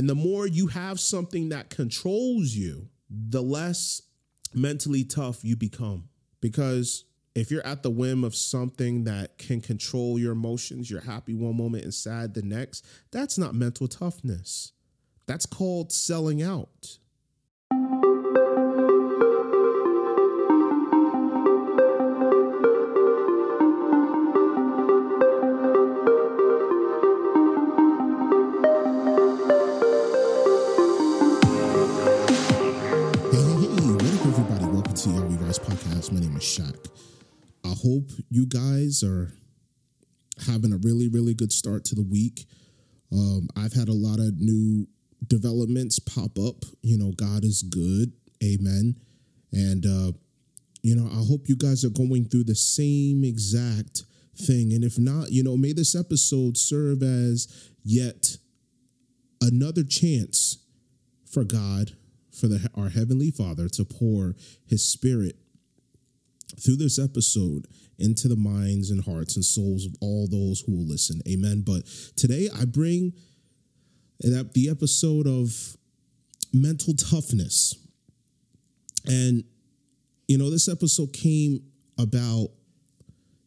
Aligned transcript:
And 0.00 0.08
the 0.08 0.14
more 0.14 0.46
you 0.46 0.68
have 0.68 0.98
something 0.98 1.50
that 1.50 1.68
controls 1.68 2.54
you, 2.54 2.88
the 3.10 3.42
less 3.42 4.00
mentally 4.54 5.04
tough 5.04 5.44
you 5.44 5.56
become. 5.56 6.08
Because 6.40 7.04
if 7.34 7.50
you're 7.50 7.66
at 7.66 7.82
the 7.82 7.90
whim 7.90 8.24
of 8.24 8.34
something 8.34 9.04
that 9.04 9.36
can 9.36 9.60
control 9.60 10.18
your 10.18 10.32
emotions, 10.32 10.90
you're 10.90 11.02
happy 11.02 11.34
one 11.34 11.54
moment 11.54 11.84
and 11.84 11.92
sad 11.92 12.32
the 12.32 12.40
next, 12.40 12.86
that's 13.10 13.36
not 13.36 13.54
mental 13.54 13.88
toughness. 13.88 14.72
That's 15.26 15.44
called 15.44 15.92
selling 15.92 16.42
out. 16.42 16.96
Good 41.50 41.56
start 41.56 41.84
to 41.84 41.94
the 41.94 42.02
week. 42.02 42.46
Um, 43.12 43.48
I've 43.56 43.72
had 43.72 43.88
a 43.88 43.92
lot 43.92 44.20
of 44.20 44.38
new 44.38 44.86
developments 45.26 45.98
pop 45.98 46.38
up. 46.38 46.64
You 46.82 46.96
know, 46.96 47.12
God 47.12 47.44
is 47.44 47.62
good. 47.62 48.12
Amen. 48.42 48.94
And, 49.52 49.84
uh, 49.84 50.12
you 50.82 50.94
know, 50.94 51.08
I 51.10 51.24
hope 51.26 51.48
you 51.48 51.56
guys 51.56 51.84
are 51.84 51.90
going 51.90 52.26
through 52.26 52.44
the 52.44 52.54
same 52.54 53.24
exact 53.24 54.04
thing. 54.36 54.72
And 54.72 54.84
if 54.84 54.98
not, 54.98 55.32
you 55.32 55.42
know, 55.42 55.56
may 55.56 55.72
this 55.72 55.94
episode 55.94 56.56
serve 56.56 57.02
as 57.02 57.70
yet 57.84 58.36
another 59.42 59.82
chance 59.82 60.58
for 61.28 61.44
God, 61.44 61.92
for 62.32 62.46
the, 62.46 62.70
our 62.74 62.90
Heavenly 62.90 63.30
Father 63.30 63.68
to 63.70 63.84
pour 63.84 64.36
His 64.66 64.84
Spirit 64.84 65.36
through 66.58 66.76
this 66.76 66.98
episode 66.98 67.66
into 67.98 68.28
the 68.28 68.36
minds 68.36 68.90
and 68.90 69.04
hearts 69.04 69.36
and 69.36 69.44
souls 69.44 69.84
of 69.84 69.94
all 70.00 70.26
those 70.26 70.60
who 70.60 70.72
will 70.72 70.86
listen. 70.86 71.20
Amen. 71.28 71.62
But 71.64 71.86
today 72.16 72.48
I 72.56 72.64
bring 72.64 73.12
that 74.20 74.54
the 74.54 74.70
episode 74.70 75.26
of 75.26 75.76
mental 76.52 76.94
toughness. 76.94 77.76
And, 79.06 79.44
you 80.28 80.38
know, 80.38 80.50
this 80.50 80.68
episode 80.68 81.12
came 81.12 81.62
about, 81.98 82.48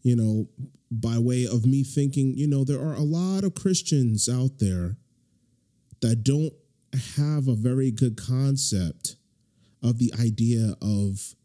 you 0.01 0.15
know, 0.15 0.47
by 0.91 1.17
way 1.17 1.45
of 1.45 1.65
me 1.65 1.83
thinking, 1.83 2.33
you 2.37 2.47
know, 2.47 2.63
there 2.63 2.79
are 2.79 2.93
a 2.93 3.01
lot 3.01 3.43
of 3.43 3.55
Christians 3.55 4.29
out 4.29 4.59
there 4.59 4.97
that 6.01 6.23
don't 6.23 6.53
have 7.15 7.47
a 7.47 7.55
very 7.55 7.89
good 7.91 8.17
concept 8.17 9.15
of 9.81 9.97
the 9.97 10.13
idea 10.19 10.75
of 10.81 11.35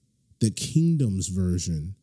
the 0.41 0.51
kingdom's 0.51 1.29
version 1.29 1.95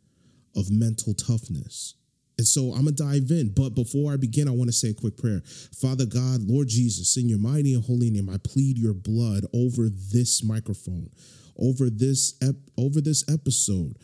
of 0.56 0.72
mental 0.72 1.14
toughness. 1.14 1.96
And 2.38 2.46
so 2.46 2.74
I'm 2.74 2.84
going 2.84 2.96
to 2.96 3.04
dive 3.04 3.32
in. 3.32 3.54
But 3.56 3.76
before 3.76 4.12
I 4.12 4.18
begin, 4.18 4.48
I 4.48 4.52
want 4.52 4.70
to 4.70 4.74
say 4.74 4.90
a 4.90 4.94
quick 4.94 5.18
prayer. 5.18 5.42
Father 5.80 6.06
God, 6.06 6.42
Lord 6.42 6.68
Jesus, 6.68 7.16
in 7.18 7.30
your 7.30 7.40
mighty 7.40 7.74
and 7.74 7.84
holy 7.84 8.10
name, 8.10 8.30
I 8.30 8.38
plead 8.38 8.78
your 8.78 8.94
blood 8.94 9.46
over 9.54 9.88
this 9.90 10.44
microphone, 10.44 11.10
over 11.58 11.90
this 11.90 12.36
ep- 12.42 12.56
over 12.78 13.00
this 13.00 13.24
episode, 13.30 13.98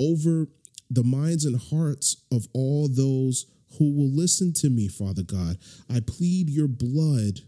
over 0.00 0.48
the 0.90 1.02
minds 1.04 1.44
and 1.44 1.60
hearts 1.70 2.24
of 2.30 2.46
all 2.52 2.88
those 2.88 3.46
who 3.78 3.94
will 3.94 4.10
listen 4.10 4.52
to 4.54 4.68
me, 4.68 4.88
Father 4.88 5.22
God. 5.22 5.56
I 5.90 6.00
plead 6.00 6.50
your 6.50 6.68
blood. 6.68 7.40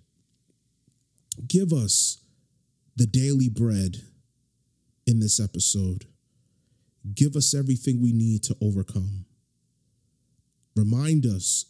Give 1.46 1.72
us 1.72 2.22
the 2.96 3.06
daily 3.06 3.48
bread 3.48 3.96
in 5.06 5.20
this 5.20 5.40
episode. 5.40 6.06
Give 7.14 7.34
us 7.36 7.54
everything 7.54 8.00
we 8.00 8.12
need 8.12 8.42
to 8.44 8.56
overcome. 8.60 9.24
Remind 10.76 11.26
us 11.26 11.66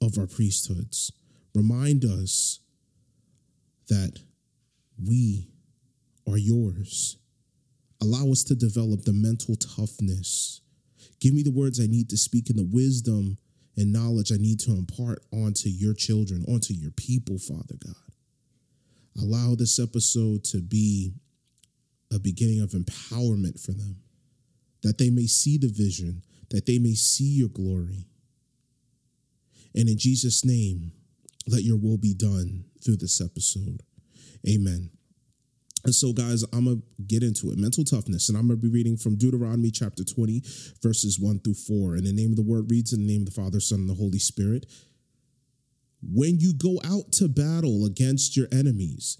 of 0.00 0.18
our 0.18 0.26
priesthoods. 0.26 1.12
Remind 1.54 2.04
us 2.04 2.60
that 3.88 4.20
we 5.02 5.48
are 6.26 6.36
yours. 6.36 7.16
Allow 8.00 8.30
us 8.30 8.44
to 8.44 8.54
develop 8.54 9.02
the 9.02 9.12
mental 9.12 9.56
toughness. 9.56 10.60
Give 11.20 11.34
me 11.34 11.42
the 11.42 11.50
words 11.50 11.80
I 11.80 11.86
need 11.86 12.10
to 12.10 12.16
speak 12.16 12.50
and 12.50 12.58
the 12.58 12.68
wisdom 12.70 13.38
and 13.76 13.92
knowledge 13.92 14.30
I 14.30 14.36
need 14.36 14.60
to 14.60 14.72
impart 14.72 15.24
onto 15.32 15.68
your 15.68 15.94
children, 15.94 16.44
onto 16.46 16.74
your 16.74 16.90
people, 16.92 17.38
Father 17.38 17.76
God. 17.84 17.94
Allow 19.20 19.54
this 19.56 19.80
episode 19.80 20.44
to 20.44 20.60
be 20.60 21.14
a 22.12 22.18
beginning 22.18 22.60
of 22.60 22.70
empowerment 22.70 23.60
for 23.60 23.72
them 23.72 23.96
that 24.82 24.98
they 24.98 25.10
may 25.10 25.26
see 25.26 25.58
the 25.58 25.68
vision, 25.68 26.22
that 26.50 26.66
they 26.66 26.78
may 26.78 26.94
see 26.94 27.36
your 27.36 27.48
glory. 27.48 28.06
And 29.74 29.88
in 29.88 29.98
Jesus' 29.98 30.44
name, 30.44 30.92
let 31.46 31.62
your 31.62 31.76
will 31.76 31.98
be 31.98 32.14
done 32.14 32.64
through 32.84 32.96
this 32.96 33.20
episode. 33.20 33.82
Amen. 34.48 34.90
And 35.84 35.94
so, 35.94 36.12
guys, 36.12 36.44
I'm 36.52 36.64
going 36.64 36.82
to 36.82 37.02
get 37.06 37.22
into 37.22 37.50
it. 37.50 37.58
Mental 37.58 37.84
toughness. 37.84 38.28
And 38.28 38.36
I'm 38.36 38.48
going 38.48 38.58
to 38.58 38.62
be 38.62 38.72
reading 38.72 38.96
from 38.96 39.16
Deuteronomy 39.16 39.70
chapter 39.70 40.04
20, 40.04 40.42
verses 40.82 41.18
1 41.20 41.40
through 41.40 41.54
4. 41.54 41.94
And 41.94 42.06
the 42.06 42.12
name 42.12 42.30
of 42.30 42.36
the 42.36 42.42
word 42.42 42.70
reads 42.70 42.92
in 42.92 43.06
the 43.06 43.12
name 43.12 43.22
of 43.22 43.34
the 43.34 43.40
Father, 43.40 43.60
Son, 43.60 43.80
and 43.80 43.88
the 43.88 43.94
Holy 43.94 44.18
Spirit. 44.18 44.66
When 46.02 46.38
you 46.38 46.52
go 46.52 46.80
out 46.84 47.12
to 47.12 47.28
battle 47.28 47.84
against 47.84 48.36
your 48.36 48.48
enemies 48.52 49.18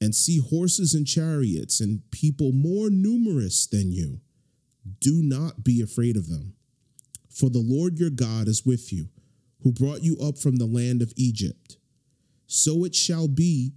and 0.00 0.14
see 0.14 0.38
horses 0.38 0.94
and 0.94 1.06
chariots 1.06 1.80
and 1.80 2.02
people 2.10 2.52
more 2.52 2.90
numerous 2.90 3.66
than 3.66 3.92
you, 3.92 4.20
do 5.00 5.22
not 5.22 5.64
be 5.64 5.80
afraid 5.80 6.16
of 6.16 6.28
them. 6.28 6.54
For 7.28 7.48
the 7.50 7.64
Lord 7.64 7.98
your 7.98 8.10
God 8.10 8.48
is 8.48 8.66
with 8.66 8.92
you, 8.92 9.08
who 9.62 9.72
brought 9.72 10.02
you 10.02 10.16
up 10.18 10.38
from 10.38 10.56
the 10.56 10.66
land 10.66 11.02
of 11.02 11.12
Egypt. 11.16 11.76
So 12.46 12.84
it 12.84 12.94
shall 12.94 13.28
be 13.28 13.72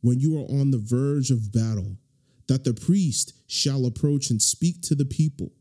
when 0.00 0.20
you 0.20 0.36
are 0.36 0.60
on 0.60 0.70
the 0.70 0.78
verge 0.78 1.30
of 1.30 1.52
battle, 1.52 1.96
that 2.46 2.64
the 2.64 2.74
priest 2.74 3.32
shall 3.46 3.86
approach 3.86 4.30
and 4.30 4.40
speak 4.40 4.82
to 4.82 4.94
the 4.94 5.04
people, 5.04 5.52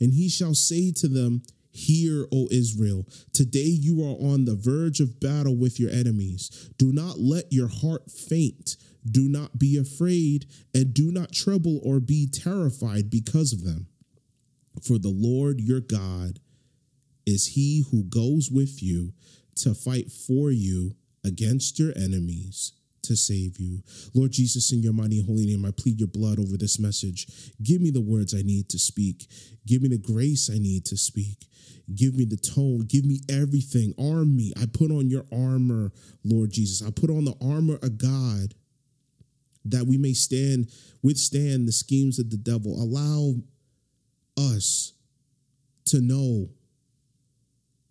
and 0.00 0.12
he 0.12 0.28
shall 0.28 0.54
say 0.54 0.92
to 0.92 1.08
them, 1.08 1.42
Hear, 1.72 2.26
O 2.32 2.48
Israel, 2.50 3.06
today 3.32 3.60
you 3.60 4.02
are 4.02 4.16
on 4.32 4.44
the 4.44 4.56
verge 4.56 5.00
of 5.00 5.20
battle 5.20 5.56
with 5.56 5.78
your 5.78 5.90
enemies. 5.90 6.68
Do 6.78 6.92
not 6.92 7.20
let 7.20 7.52
your 7.52 7.68
heart 7.68 8.10
faint. 8.10 8.76
Do 9.08 9.28
not 9.28 9.58
be 9.58 9.78
afraid, 9.78 10.46
and 10.74 10.92
do 10.92 11.12
not 11.12 11.32
trouble 11.32 11.80
or 11.84 12.00
be 12.00 12.28
terrified 12.28 13.08
because 13.08 13.52
of 13.52 13.64
them. 13.64 13.86
For 14.82 14.98
the 14.98 15.14
Lord 15.14 15.60
your 15.60 15.80
God 15.80 16.40
is 17.26 17.48
he 17.48 17.84
who 17.90 18.04
goes 18.04 18.50
with 18.50 18.82
you 18.82 19.12
to 19.56 19.74
fight 19.74 20.10
for 20.10 20.50
you 20.50 20.96
against 21.24 21.78
your 21.78 21.92
enemies 21.96 22.72
to 23.02 23.16
save 23.16 23.58
you. 23.58 23.82
Lord 24.14 24.32
Jesus, 24.32 24.72
in 24.72 24.82
your 24.82 24.92
mighty 24.92 25.22
holy 25.22 25.46
name, 25.46 25.64
I 25.64 25.70
plead 25.70 25.98
your 25.98 26.08
blood 26.08 26.38
over 26.38 26.56
this 26.56 26.78
message. 26.78 27.26
Give 27.62 27.80
me 27.80 27.90
the 27.90 28.00
words 28.00 28.34
I 28.34 28.42
need 28.42 28.68
to 28.70 28.78
speak. 28.78 29.26
Give 29.66 29.82
me 29.82 29.88
the 29.88 29.98
grace 29.98 30.50
I 30.52 30.58
need 30.58 30.84
to 30.86 30.96
speak. 30.96 31.46
Give 31.94 32.14
me 32.14 32.24
the 32.24 32.36
tone. 32.36 32.80
Give 32.86 33.04
me 33.04 33.20
everything. 33.28 33.94
Arm 33.98 34.36
me. 34.36 34.52
I 34.60 34.66
put 34.72 34.90
on 34.90 35.10
your 35.10 35.24
armor, 35.32 35.92
Lord 36.24 36.50
Jesus. 36.50 36.86
I 36.86 36.90
put 36.90 37.10
on 37.10 37.24
the 37.24 37.36
armor 37.42 37.78
of 37.82 37.98
God 37.98 38.54
that 39.64 39.86
we 39.86 39.98
may 39.98 40.12
stand, 40.12 40.70
withstand 41.02 41.66
the 41.66 41.72
schemes 41.72 42.18
of 42.18 42.30
the 42.30 42.36
devil. 42.36 42.80
Allow 42.80 43.34
us 44.50 44.92
to 45.86 46.00
know 46.00 46.50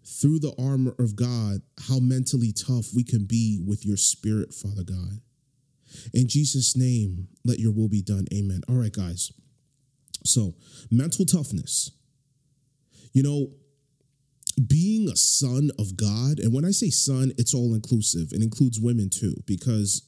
through 0.05 0.39
the 0.39 0.55
armor 0.59 0.95
of 0.99 1.15
God 1.15 1.61
how 1.87 1.99
mentally 1.99 2.51
tough 2.51 2.87
we 2.95 3.03
can 3.03 3.25
be 3.25 3.59
with 3.65 3.85
your 3.85 3.97
spirit, 3.97 4.53
Father 4.53 4.83
God. 4.83 5.21
In 6.13 6.27
Jesus' 6.27 6.75
name, 6.75 7.27
let 7.45 7.59
your 7.59 7.71
will 7.71 7.89
be 7.89 8.01
done. 8.01 8.25
Amen. 8.33 8.61
All 8.67 8.75
right, 8.75 8.91
guys. 8.91 9.31
So, 10.23 10.55
mental 10.91 11.25
toughness. 11.25 11.91
You 13.13 13.23
know, 13.23 13.51
being 14.67 15.09
a 15.09 15.15
son 15.15 15.71
of 15.79 15.95
God, 15.95 16.39
and 16.39 16.53
when 16.53 16.65
I 16.65 16.71
say 16.71 16.89
son, 16.89 17.31
it's 17.37 17.53
all 17.53 17.73
inclusive. 17.73 18.33
It 18.33 18.41
includes 18.41 18.79
women 18.79 19.09
too, 19.09 19.35
because 19.45 20.03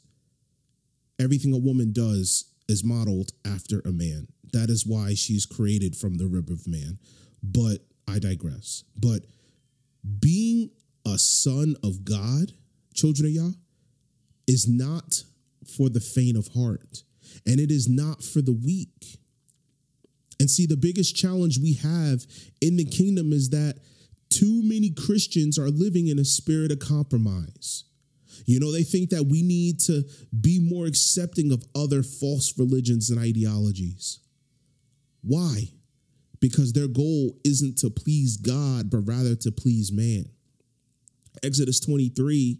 everything 1.19 1.53
a 1.53 1.57
woman 1.57 1.93
does 1.93 2.51
is 2.67 2.83
modeled 2.83 3.31
after 3.45 3.81
a 3.85 3.91
man. 3.91 4.27
That 4.53 4.69
is 4.69 4.85
why 4.85 5.13
she's 5.13 5.45
created 5.45 5.95
from 5.95 6.15
the 6.15 6.27
rib 6.27 6.49
of 6.49 6.67
man. 6.67 6.99
But 7.43 7.79
I 8.07 8.19
digress. 8.19 8.83
But 8.95 9.25
being 10.19 10.71
a 11.05 11.17
son 11.17 11.75
of 11.83 12.03
God, 12.03 12.53
children 12.93 13.27
of 13.27 13.31
Yah, 13.31 13.51
is 14.47 14.67
not 14.67 15.23
for 15.65 15.89
the 15.89 15.99
faint 15.99 16.37
of 16.37 16.49
heart, 16.49 17.03
and 17.45 17.59
it 17.59 17.71
is 17.71 17.87
not 17.87 18.23
for 18.23 18.41
the 18.41 18.53
weak. 18.53 19.17
And 20.39 20.49
see, 20.49 20.65
the 20.65 20.77
biggest 20.77 21.15
challenge 21.15 21.59
we 21.59 21.73
have 21.75 22.25
in 22.61 22.75
the 22.75 22.85
kingdom 22.85 23.31
is 23.31 23.51
that 23.51 23.79
too 24.29 24.61
many 24.63 24.89
Christians 24.89 25.59
are 25.59 25.69
living 25.69 26.07
in 26.07 26.17
a 26.17 26.25
spirit 26.25 26.71
of 26.71 26.79
compromise. 26.79 27.83
You 28.45 28.59
know, 28.59 28.71
they 28.71 28.83
think 28.83 29.11
that 29.11 29.27
we 29.27 29.43
need 29.43 29.79
to 29.81 30.03
be 30.39 30.59
more 30.59 30.87
accepting 30.87 31.51
of 31.51 31.63
other 31.75 32.01
false 32.01 32.57
religions 32.57 33.09
and 33.09 33.19
ideologies. 33.19 34.19
Why? 35.21 35.69
Because 36.39 36.73
their 36.73 36.87
goal 36.87 37.37
isn't 37.45 37.77
to 37.79 37.89
please 37.89 38.37
God, 38.37 38.89
but 38.89 39.07
rather 39.07 39.35
to 39.35 39.51
please 39.51 39.91
man. 39.91 40.25
Exodus 41.43 41.79
23 41.79 42.59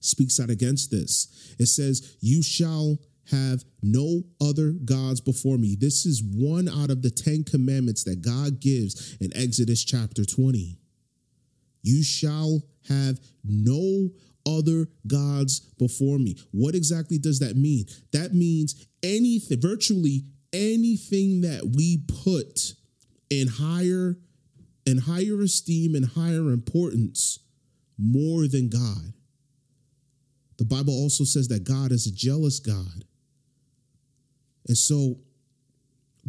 speaks 0.00 0.38
out 0.38 0.50
against 0.50 0.90
this. 0.90 1.54
It 1.58 1.66
says, 1.66 2.16
You 2.20 2.42
shall 2.42 2.98
have 3.30 3.64
no 3.82 4.22
other 4.40 4.72
gods 4.72 5.20
before 5.20 5.56
me. 5.56 5.76
This 5.78 6.04
is 6.04 6.22
one 6.22 6.68
out 6.68 6.90
of 6.90 7.02
the 7.02 7.10
10 7.10 7.44
commandments 7.44 8.04
that 8.04 8.20
God 8.20 8.60
gives 8.60 9.16
in 9.20 9.34
Exodus 9.34 9.82
chapter 9.82 10.24
20. 10.24 10.78
You 11.82 12.02
shall 12.02 12.62
have 12.88 13.18
no 13.44 14.10
other 14.46 14.88
gods 15.06 15.60
before 15.78 16.18
me. 16.18 16.36
What 16.50 16.74
exactly 16.74 17.18
does 17.18 17.38
that 17.38 17.56
mean? 17.56 17.86
That 18.12 18.34
means 18.34 18.86
anything, 19.02 19.60
virtually 19.60 20.24
anything 20.54 21.42
that 21.42 21.72
we 21.76 22.04
put 22.24 22.74
in 23.30 23.48
higher 23.48 24.16
in 24.86 24.98
higher 24.98 25.40
esteem 25.40 25.94
and 25.94 26.04
higher 26.04 26.50
importance 26.52 27.40
more 27.98 28.46
than 28.46 28.68
God. 28.68 29.14
The 30.58 30.64
Bible 30.64 30.92
also 30.92 31.24
says 31.24 31.48
that 31.48 31.64
God 31.64 31.90
is 31.90 32.06
a 32.06 32.12
jealous 32.12 32.60
God. 32.60 33.04
And 34.68 34.76
so 34.76 35.16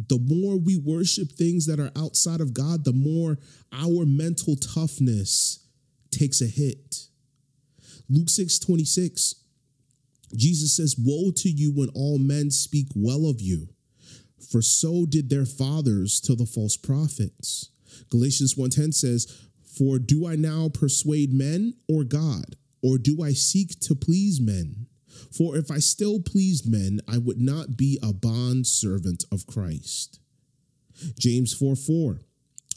the 0.08 0.18
more 0.18 0.56
we 0.56 0.76
worship 0.76 1.32
things 1.32 1.66
that 1.66 1.80
are 1.80 1.90
outside 1.96 2.40
of 2.40 2.54
God, 2.54 2.84
the 2.84 2.92
more 2.92 3.38
our 3.72 4.04
mental 4.04 4.56
toughness 4.56 5.66
takes 6.10 6.40
a 6.40 6.46
hit. 6.46 7.06
Luke 8.08 8.28
6 8.28 8.58
26, 8.58 9.34
Jesus 10.34 10.76
says, 10.76 10.96
Woe 10.98 11.30
to 11.36 11.48
you 11.48 11.72
when 11.72 11.88
all 11.94 12.18
men 12.18 12.50
speak 12.50 12.88
well 12.94 13.28
of 13.28 13.40
you, 13.40 13.68
for 14.40 14.62
so 14.62 15.06
did 15.06 15.30
their 15.30 15.46
fathers 15.46 16.20
to 16.20 16.34
the 16.34 16.46
false 16.46 16.76
prophets. 16.76 17.70
Galatians 18.10 18.54
1:10 18.54 18.94
says, 18.94 19.26
For 19.62 19.98
do 19.98 20.26
I 20.26 20.36
now 20.36 20.68
persuade 20.68 21.32
men 21.32 21.74
or 21.88 22.04
God, 22.04 22.56
or 22.82 22.98
do 22.98 23.22
I 23.22 23.32
seek 23.32 23.80
to 23.80 23.94
please 23.94 24.40
men? 24.40 24.86
For 25.30 25.56
if 25.56 25.70
I 25.70 25.78
still 25.78 26.20
pleased 26.20 26.70
men, 26.70 27.00
I 27.08 27.18
would 27.18 27.40
not 27.40 27.76
be 27.76 27.98
a 28.02 28.12
bond 28.12 28.66
servant 28.66 29.24
of 29.32 29.46
Christ. 29.46 30.20
James 31.18 31.52
4 31.52 31.76
4. 31.76 32.20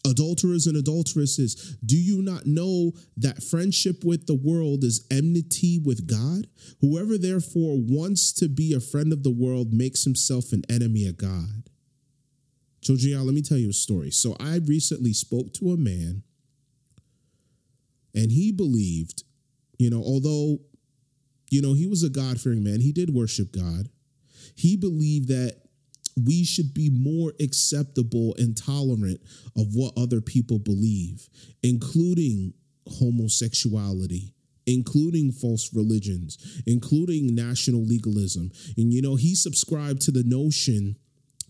Adulterers 0.06 0.66
and 0.66 0.78
adulteresses, 0.78 1.78
do 1.86 1.98
you 1.98 2.22
not 2.22 2.46
know 2.46 2.94
that 3.18 3.44
friendship 3.44 4.04
with 4.04 4.28
the 4.28 4.36
world 4.36 4.84
is 4.84 5.06
enmity 5.12 5.80
with 5.84 6.08
God? 6.08 6.48
Whoever 6.82 7.18
therefore 7.18 7.76
wants 7.78 8.32
to 8.34 8.48
be 8.48 8.74
a 8.74 8.80
friend 8.80 9.12
of 9.12 9.24
the 9.24 9.32
world 9.32 9.74
makes 9.74 10.06
himself 10.06 10.54
an 10.54 10.64
enemy 10.70 11.06
of 11.08 11.18
God. 11.18 11.70
Children, 12.82 13.12
Yah, 13.12 13.22
let 13.22 13.34
me 13.34 13.42
tell 13.42 13.58
you 13.58 13.70
a 13.70 13.74
story. 13.74 14.10
So 14.10 14.38
I 14.40 14.60
recently 14.66 15.12
spoke 15.12 15.54
to 15.56 15.72
a 15.72 15.78
man, 15.78 16.24
and 18.16 18.32
he 18.32 18.54
believed, 18.54 19.24
you 19.78 19.90
know, 19.90 20.02
although 20.02 20.60
you 21.50 21.62
know, 21.62 21.74
he 21.74 21.88
was 21.88 22.04
a 22.04 22.10
God 22.10 22.40
fearing 22.40 22.64
man. 22.64 22.82
He 22.82 22.92
did 22.92 23.14
worship 23.14 23.52
God. 23.52 23.90
He 24.56 24.76
believed 24.78 25.30
that 25.30 25.62
we 26.26 26.44
should 26.44 26.74
be 26.74 26.90
more 26.90 27.34
acceptable 27.40 28.36
and 28.38 28.56
tolerant 28.58 29.22
of 29.56 29.74
what 29.74 29.94
other 29.98 30.22
people 30.22 30.60
believe, 30.60 31.30
including 31.64 32.54
homosexuality, 32.88 34.34
including 34.66 35.32
false 35.32 35.74
religions, 35.74 36.62
including 36.66 37.36
national 37.36 37.84
legalism. 37.84 38.52
And, 38.78 38.94
you 38.94 39.02
know, 39.02 39.16
he 39.16 39.36
subscribed 39.36 40.02
to 40.04 40.12
the 40.12 40.24
notion 40.24 40.96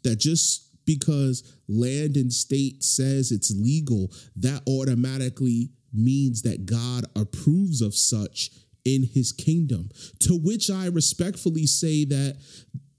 that 0.03 0.17
just 0.17 0.65
because 0.85 1.43
land 1.67 2.17
and 2.17 2.33
state 2.33 2.83
says 2.83 3.31
it's 3.31 3.51
legal, 3.51 4.11
that 4.35 4.63
automatically 4.67 5.69
means 5.93 6.41
that 6.43 6.65
God 6.65 7.05
approves 7.15 7.81
of 7.81 7.93
such 7.93 8.49
in 8.85 9.03
his 9.03 9.31
kingdom. 9.31 9.89
To 10.21 10.33
which 10.33 10.69
I 10.69 10.87
respectfully 10.87 11.65
say 11.65 12.05
that 12.05 12.37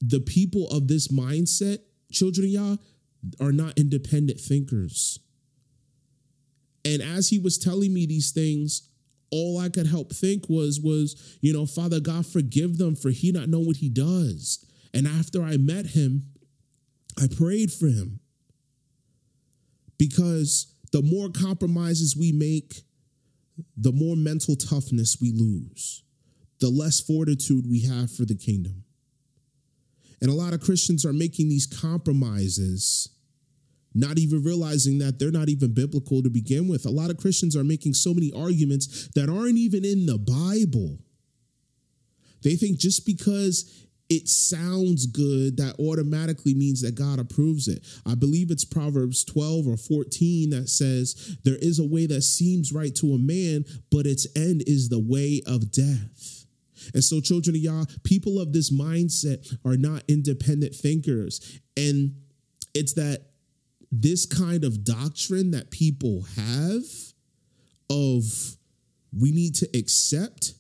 the 0.01 0.21
people 0.21 0.69
of 0.71 0.89
this 0.89 1.09
mindset, 1.09 1.79
children 2.11 2.47
of 2.47 2.51
Yah, 2.51 2.77
are 3.41 3.53
not 3.53 3.79
independent 3.79 4.41
thinkers. 4.41 5.19
And 6.85 7.03
as 7.03 7.29
he 7.29 7.39
was 7.39 7.59
telling 7.59 7.93
me 7.93 8.07
these 8.07 8.31
things, 8.31 8.89
all 9.31 9.59
I 9.59 9.69
could 9.69 9.87
help 9.87 10.13
think 10.13 10.49
was, 10.49 10.81
was, 10.81 11.39
you 11.41 11.53
know, 11.53 11.67
Father 11.67 12.01
God, 12.01 12.27
forgive 12.27 12.79
them 12.79 12.97
for 12.97 13.11
he 13.11 13.31
not 13.31 13.49
know 13.49 13.61
what 13.61 13.77
he 13.77 13.89
does. 13.89 14.65
And 14.93 15.07
after 15.07 15.43
I 15.43 15.57
met 15.57 15.87
him, 15.87 16.27
I 17.21 17.27
prayed 17.29 17.73
for 17.73 17.87
him. 17.87 18.21
Because 19.99 20.75
the 20.93 21.03
more 21.03 21.29
compromises 21.29 22.17
we 22.17 22.33
make, 22.33 22.83
the 23.77 23.93
more 23.93 24.17
mental 24.17 24.57
toughness 24.57 25.19
we 25.21 25.33
lose, 25.33 26.03
the 26.61 26.71
less 26.71 27.01
fortitude 27.01 27.67
we 27.69 27.83
have 27.83 28.11
for 28.11 28.25
the 28.25 28.35
kingdom. 28.35 28.85
And 30.21 30.31
a 30.31 30.35
lot 30.35 30.53
of 30.53 30.61
Christians 30.61 31.07
are 31.07 31.13
making 31.13 31.49
these 31.49 31.67
compromises, 31.67 33.09
not 33.95 34.19
even 34.19 34.43
realizing 34.43 34.99
that 34.99 35.19
they're 35.19 35.31
not 35.31 35.49
even 35.49 35.73
biblical 35.73 36.23
to 36.23 36.31
begin 36.31 36.69
with. 36.69 36.85
A 36.85 36.91
lot 36.91 37.11
of 37.11 37.17
Christians 37.17 37.57
are 37.57 37.65
making 37.65 37.95
so 37.95 38.13
many 38.13 38.31
arguments 38.37 39.09
that 39.15 39.29
aren't 39.31 39.57
even 39.57 39.85
in 39.85 40.07
the 40.07 40.19
Bible. 40.19 40.99
They 42.43 42.57
think 42.57 42.79
just 42.79 43.07
because 43.07 43.87
it 44.11 44.29
sounds 44.29 45.07
good, 45.07 45.57
that 45.59 45.79
automatically 45.79 46.53
means 46.53 46.83
that 46.83 46.97
God 46.97 47.21
approves 47.21 47.69
it. 47.69 47.87
I 48.05 48.17
believe 48.17 48.51
it's 48.51 48.65
Proverbs 48.65 49.25
12 49.25 49.69
or 49.69 49.77
14 49.77 50.51
that 50.51 50.69
says, 50.69 51.37
There 51.45 51.59
is 51.61 51.79
a 51.79 51.87
way 51.87 52.07
that 52.07 52.23
seems 52.23 52.73
right 52.73 52.95
to 52.97 53.15
a 53.15 53.19
man, 53.19 53.65
but 53.91 54.07
its 54.07 54.27
end 54.35 54.65
is 54.67 54.89
the 54.89 54.99
way 54.99 55.43
of 55.47 55.71
death. 55.71 56.40
And 56.95 57.03
so, 57.03 57.21
children 57.21 57.57
of 57.57 57.63
Yah, 57.63 57.85
people 58.05 58.41
of 58.41 58.53
this 58.53 58.71
mindset 58.71 59.57
are 59.65 59.77
not 59.77 60.03
independent 60.09 60.75
thinkers. 60.75 61.61
And 61.77 62.15
it's 62.75 62.95
that 62.95 63.27
this 63.93 64.27
kind 64.27 64.65
of 64.65 64.85
doctrine 64.85 65.51
that 65.51 65.71
people 65.71 66.23
have 66.37 66.83
of 67.91 68.25
we 69.19 69.33
need 69.33 69.55
to 69.57 69.69
accept 69.77 70.55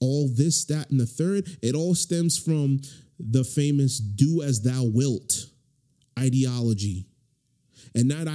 all 0.00 0.28
this, 0.28 0.64
that, 0.64 0.90
and 0.90 0.98
the 0.98 1.06
third, 1.06 1.58
it 1.62 1.74
all 1.74 1.94
stems 1.94 2.38
from 2.38 2.80
the 3.18 3.44
famous 3.44 3.98
do 3.98 4.42
as 4.42 4.62
thou 4.62 4.82
wilt 4.84 5.46
ideology. 6.18 7.06
And 7.94 8.10
that 8.10 8.26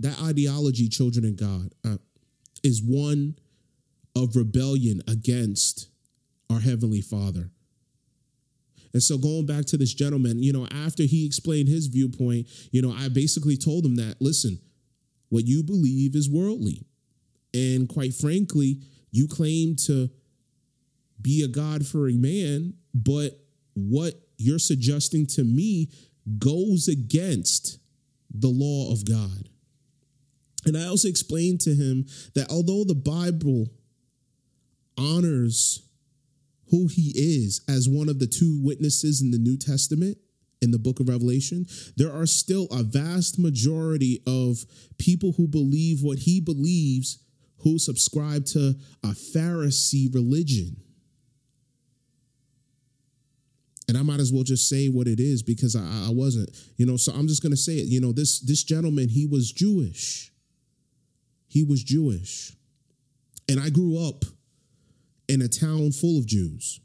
that 0.00 0.22
ideology, 0.22 0.88
children 0.88 1.24
of 1.24 1.36
God, 1.36 1.74
uh, 1.84 1.98
is 2.62 2.82
one 2.82 3.36
of 4.14 4.36
rebellion 4.36 5.02
against 5.06 5.88
our 6.50 6.60
Heavenly 6.60 7.00
Father. 7.00 7.50
And 8.94 9.02
so, 9.02 9.18
going 9.18 9.46
back 9.46 9.66
to 9.66 9.76
this 9.76 9.92
gentleman, 9.92 10.42
you 10.42 10.52
know, 10.52 10.66
after 10.84 11.02
he 11.02 11.26
explained 11.26 11.68
his 11.68 11.88
viewpoint, 11.88 12.46
you 12.70 12.80
know, 12.80 12.92
I 12.92 13.08
basically 13.08 13.56
told 13.56 13.84
him 13.84 13.96
that, 13.96 14.16
listen, 14.20 14.58
what 15.28 15.46
you 15.46 15.62
believe 15.62 16.16
is 16.16 16.28
worldly. 16.28 16.86
And 17.52 17.88
quite 17.88 18.14
frankly, 18.14 18.80
you 19.10 19.28
claim 19.28 19.76
to 19.86 20.10
be 21.20 21.42
a 21.42 21.48
God 21.48 21.86
fearing 21.86 22.20
man, 22.20 22.74
but 22.94 23.38
what 23.74 24.14
you're 24.36 24.58
suggesting 24.58 25.26
to 25.26 25.44
me 25.44 25.90
goes 26.38 26.88
against 26.88 27.78
the 28.30 28.48
law 28.48 28.92
of 28.92 29.04
God. 29.04 29.48
And 30.64 30.76
I 30.76 30.86
also 30.86 31.08
explained 31.08 31.60
to 31.62 31.74
him 31.74 32.06
that 32.34 32.50
although 32.50 32.84
the 32.84 32.94
Bible 32.94 33.68
honors 34.98 35.87
who 36.70 36.86
he 36.88 37.12
is 37.14 37.62
as 37.68 37.88
one 37.88 38.08
of 38.08 38.18
the 38.18 38.26
two 38.26 38.60
witnesses 38.62 39.20
in 39.20 39.30
the 39.30 39.38
New 39.38 39.56
Testament, 39.56 40.18
in 40.60 40.70
the 40.70 40.78
book 40.78 41.00
of 41.00 41.08
Revelation, 41.08 41.66
there 41.96 42.12
are 42.12 42.26
still 42.26 42.66
a 42.70 42.82
vast 42.82 43.38
majority 43.38 44.22
of 44.26 44.64
people 44.98 45.32
who 45.36 45.46
believe 45.46 46.02
what 46.02 46.18
he 46.18 46.40
believes, 46.40 47.18
who 47.58 47.78
subscribe 47.78 48.44
to 48.46 48.74
a 49.04 49.08
Pharisee 49.08 50.12
religion. 50.12 50.76
and 53.88 53.96
I 53.96 54.02
might 54.02 54.20
as 54.20 54.32
well 54.32 54.42
just 54.42 54.68
say 54.68 54.88
what 54.88 55.08
it 55.08 55.18
is 55.18 55.42
because 55.42 55.74
I, 55.74 55.80
I 55.80 56.10
wasn't, 56.10 56.50
you 56.76 56.84
know. 56.84 56.98
So 56.98 57.12
I'm 57.12 57.26
just 57.26 57.42
gonna 57.42 57.56
say 57.56 57.72
it. 57.72 57.86
You 57.86 58.00
know, 58.00 58.12
this 58.12 58.38
this 58.40 58.62
gentleman, 58.62 59.08
he 59.08 59.26
was 59.26 59.50
Jewish. 59.50 60.30
He 61.48 61.64
was 61.64 61.82
Jewish, 61.82 62.52
and 63.48 63.58
I 63.58 63.70
grew 63.70 64.06
up 64.06 64.26
in 65.28 65.42
a 65.42 65.48
town 65.48 65.92
full 65.92 66.18
of 66.18 66.26
Jews. 66.26 66.80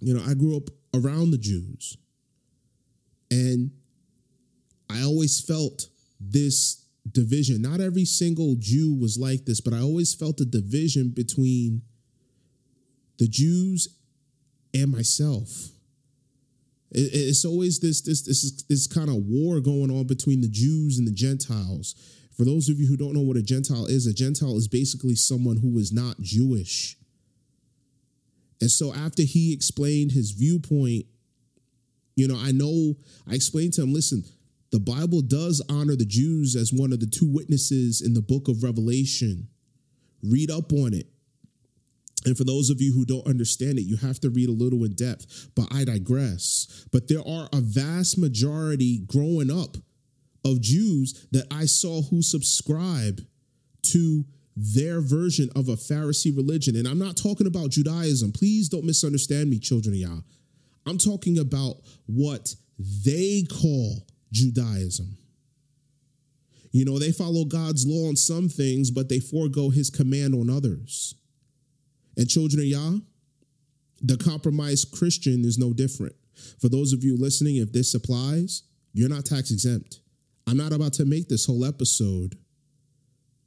You 0.00 0.14
know, 0.14 0.22
I 0.24 0.34
grew 0.34 0.56
up 0.56 0.68
around 0.94 1.30
the 1.30 1.38
Jews, 1.38 1.96
and 3.30 3.70
I 4.90 5.02
always 5.02 5.40
felt 5.40 5.88
this 6.20 6.84
division. 7.10 7.62
Not 7.62 7.80
every 7.80 8.04
single 8.04 8.56
Jew 8.58 8.94
was 8.94 9.18
like 9.18 9.44
this, 9.44 9.60
but 9.60 9.72
I 9.72 9.80
always 9.80 10.14
felt 10.14 10.40
a 10.40 10.44
division 10.44 11.10
between 11.10 11.82
the 13.18 13.28
Jews 13.28 13.88
and 14.74 14.92
myself. 14.92 15.70
It's 16.92 17.44
always 17.44 17.80
this 17.80 18.00
this 18.00 18.22
this 18.22 18.62
this 18.62 18.86
kind 18.86 19.08
of 19.08 19.16
war 19.16 19.60
going 19.60 19.90
on 19.90 20.06
between 20.06 20.40
the 20.40 20.48
Jews 20.48 20.98
and 20.98 21.06
the 21.06 21.12
Gentiles. 21.12 21.94
For 22.36 22.44
those 22.44 22.68
of 22.68 22.78
you 22.78 22.86
who 22.86 22.96
don't 22.96 23.14
know 23.14 23.22
what 23.22 23.36
a 23.36 23.42
Gentile 23.42 23.86
is, 23.86 24.06
a 24.06 24.12
Gentile 24.12 24.56
is 24.56 24.68
basically 24.68 25.14
someone 25.14 25.56
who 25.56 25.78
is 25.78 25.92
not 25.92 26.20
Jewish. 26.20 26.96
And 28.60 28.70
so 28.70 28.92
after 28.94 29.22
he 29.22 29.52
explained 29.52 30.12
his 30.12 30.30
viewpoint, 30.30 31.06
you 32.14 32.26
know, 32.26 32.38
I 32.38 32.52
know 32.52 32.96
I 33.28 33.34
explained 33.34 33.74
to 33.74 33.82
him, 33.82 33.92
listen, 33.92 34.24
the 34.72 34.80
Bible 34.80 35.20
does 35.20 35.62
honor 35.68 35.96
the 35.96 36.06
Jews 36.06 36.56
as 36.56 36.72
one 36.72 36.92
of 36.92 37.00
the 37.00 37.06
two 37.06 37.30
witnesses 37.30 38.00
in 38.00 38.14
the 38.14 38.22
book 38.22 38.48
of 38.48 38.62
Revelation. 38.62 39.48
Read 40.22 40.50
up 40.50 40.72
on 40.72 40.94
it. 40.94 41.06
And 42.24 42.36
for 42.36 42.44
those 42.44 42.70
of 42.70 42.80
you 42.80 42.92
who 42.92 43.04
don't 43.04 43.26
understand 43.26 43.78
it, 43.78 43.82
you 43.82 43.96
have 43.98 44.18
to 44.20 44.30
read 44.30 44.48
a 44.48 44.52
little 44.52 44.82
in 44.84 44.94
depth, 44.94 45.48
but 45.54 45.68
I 45.72 45.84
digress. 45.84 46.86
But 46.90 47.06
there 47.06 47.26
are 47.26 47.48
a 47.52 47.60
vast 47.60 48.18
majority 48.18 48.98
growing 49.06 49.50
up 49.50 49.76
of 50.44 50.60
Jews 50.60 51.26
that 51.30 51.46
I 51.52 51.66
saw 51.66 52.02
who 52.02 52.22
subscribe 52.22 53.20
to 53.92 54.24
their 54.56 55.00
version 55.00 55.50
of 55.54 55.68
a 55.68 55.76
Pharisee 55.76 56.34
religion. 56.34 56.76
And 56.76 56.88
I'm 56.88 56.98
not 56.98 57.16
talking 57.16 57.46
about 57.46 57.70
Judaism. 57.70 58.32
Please 58.32 58.68
don't 58.68 58.84
misunderstand 58.84 59.50
me, 59.50 59.58
children 59.58 59.94
of 59.94 60.00
Yah. 60.00 60.20
I'm 60.86 60.98
talking 60.98 61.38
about 61.38 61.76
what 62.06 62.54
they 62.78 63.44
call 63.50 64.06
Judaism. 64.32 65.18
You 66.72 66.84
know, 66.84 66.98
they 66.98 67.12
follow 67.12 67.44
God's 67.44 67.86
law 67.86 68.08
on 68.08 68.16
some 68.16 68.48
things, 68.48 68.90
but 68.90 69.08
they 69.08 69.18
forego 69.18 69.70
his 69.70 69.90
command 69.90 70.34
on 70.34 70.50
others. 70.50 71.14
And 72.16 72.28
children 72.28 72.60
of 72.60 72.66
Yah, 72.66 72.98
the 74.02 74.16
compromised 74.16 74.92
Christian 74.92 75.44
is 75.44 75.58
no 75.58 75.72
different. 75.72 76.14
For 76.60 76.68
those 76.68 76.92
of 76.92 77.02
you 77.02 77.16
listening, 77.16 77.56
if 77.56 77.72
this 77.72 77.94
applies, 77.94 78.62
you're 78.92 79.08
not 79.08 79.24
tax 79.24 79.50
exempt. 79.50 80.00
I'm 80.46 80.56
not 80.56 80.72
about 80.72 80.92
to 80.94 81.04
make 81.04 81.28
this 81.28 81.46
whole 81.46 81.64
episode 81.64 82.38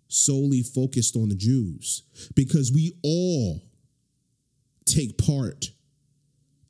solely 0.10 0.62
focused 0.62 1.16
on 1.16 1.30
the 1.30 1.36
Jews 1.36 2.04
because 2.36 2.72
we 2.72 2.94
all 3.04 3.62
take 4.86 5.18
part 5.18 5.72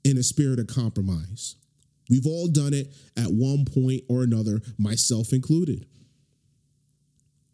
in 0.04 0.18
a 0.18 0.24
spirit 0.24 0.60
of 0.60 0.68
compromise. 0.68 1.56
We've 2.10 2.28
all 2.28 2.48
done 2.48 2.74
it 2.74 2.94
at 3.18 3.28
one 3.28 3.66
point 3.66 4.04
or 4.10 4.24
another, 4.24 4.62
myself 4.78 5.32
included. 5.32 5.86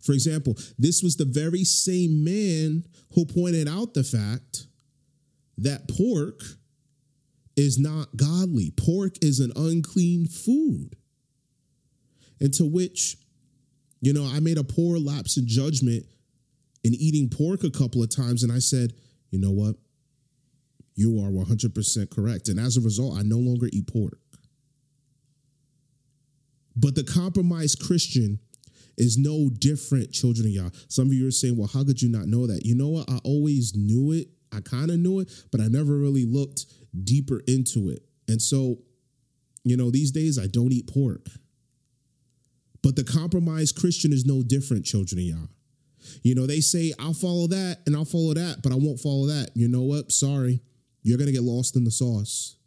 For 0.02 0.14
example, 0.14 0.56
this 0.78 1.02
was 1.02 1.16
the 1.16 1.26
very 1.26 1.64
same 1.64 2.24
man 2.24 2.86
who 3.14 3.26
pointed 3.26 3.68
out 3.68 3.94
the 3.94 4.04
fact 4.04 4.68
that 5.58 5.88
pork 5.88 6.42
is 7.56 7.80
not 7.80 8.16
godly. 8.16 8.72
Pork 8.72 9.16
is 9.22 9.40
an 9.40 9.52
unclean 9.56 10.28
food. 10.28 10.96
And 12.40 12.54
to 12.56 12.66
which, 12.66 13.18
you 14.06 14.14
know, 14.14 14.30
I 14.32 14.40
made 14.40 14.60
a 14.60 14.64
poor 14.64 15.00
lapse 15.00 15.36
in 15.36 15.48
judgment 15.48 16.06
in 16.84 16.94
eating 16.94 17.28
pork 17.28 17.64
a 17.64 17.72
couple 17.72 18.04
of 18.04 18.16
times. 18.16 18.44
And 18.44 18.52
I 18.52 18.60
said, 18.60 18.94
you 19.32 19.40
know 19.40 19.50
what? 19.50 19.78
You 20.94 21.20
are 21.26 21.32
100% 21.32 22.12
correct. 22.12 22.48
And 22.48 22.60
as 22.60 22.78
a 22.78 22.82
result, 22.82 23.18
I 23.18 23.24
no 23.24 23.38
longer 23.38 23.68
eat 23.74 23.92
pork. 23.92 24.20
But 26.76 26.94
the 26.94 27.04
compromised 27.04 27.82
Christian 27.82 28.40
is 28.96 29.18
no 29.18 29.50
different, 29.50 30.12
children 30.12 30.46
of 30.46 30.52
Yah. 30.52 30.70
Some 30.88 31.08
of 31.08 31.14
you 31.14 31.28
are 31.28 31.32
saying, 31.32 31.58
well, 31.58 31.70
how 31.74 31.84
could 31.84 32.00
you 32.00 32.10
not 32.10 32.28
know 32.28 32.46
that? 32.46 32.64
You 32.64 32.76
know 32.76 32.90
what? 32.90 33.10
I 33.10 33.18
always 33.24 33.74
knew 33.76 34.12
it. 34.12 34.28
I 34.54 34.62
kind 34.62 34.92
of 34.92 35.00
knew 35.00 35.20
it, 35.22 35.32
but 35.52 35.62
I 35.62 35.66
never 35.66 35.98
really 35.98 36.26
looked 36.26 36.68
deeper 37.04 37.42
into 37.48 37.90
it. 37.90 38.04
And 38.28 38.40
so, 38.40 38.78
you 39.64 39.76
know, 39.76 39.90
these 39.90 40.12
days 40.12 40.38
I 40.38 40.46
don't 40.46 40.72
eat 40.72 40.94
pork. 40.94 41.26
But 42.86 42.96
the 42.96 43.04
compromised 43.04 43.76
Christian 43.76 44.14
is 44.14 44.28
no 44.28 44.44
different, 44.44 44.86
children 44.86 45.18
of 45.18 45.26
Yah. 45.26 45.48
You 46.22 46.36
know, 46.36 46.46
they 46.46 46.60
say, 46.60 46.94
I'll 47.00 47.16
follow 47.16 47.48
that 47.48 47.80
and 47.88 47.96
I'll 47.96 48.06
follow 48.06 48.36
that, 48.36 48.62
but 48.62 48.72
I 48.72 48.76
won't 48.76 49.00
follow 49.00 49.26
that. 49.26 49.50
You 49.56 49.68
know 49.68 49.82
what? 49.82 50.12
Sorry. 50.12 50.62
You're 51.02 51.18
going 51.18 51.26
to 51.26 51.34
get 51.34 51.42
lost 51.42 51.76
in 51.76 51.84
the 51.84 51.90
sauce. 51.90 52.58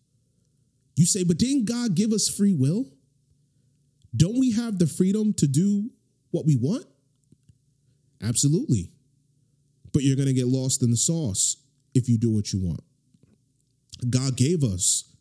You 0.97 1.07
say, 1.07 1.23
but 1.23 1.39
didn't 1.39 1.67
God 1.67 1.95
give 1.95 2.11
us 2.11 2.29
free 2.29 2.53
will? 2.53 2.87
Don't 4.17 4.41
we 4.41 4.51
have 4.55 4.81
the 4.81 4.89
freedom 4.89 5.35
to 5.35 5.47
do 5.47 5.89
what 6.33 6.45
we 6.45 6.57
want? 6.57 6.85
Absolutely. 8.21 8.91
But 9.93 10.03
you're 10.03 10.17
going 10.17 10.27
to 10.27 10.35
get 10.35 10.49
lost 10.49 10.83
in 10.83 10.91
the 10.91 10.97
sauce 10.97 11.59
if 11.95 12.09
you 12.09 12.19
do 12.19 12.33
what 12.33 12.53
you 12.53 12.59
want. 12.59 12.81
God 14.11 14.37
gave 14.37 14.65
us 14.65 15.15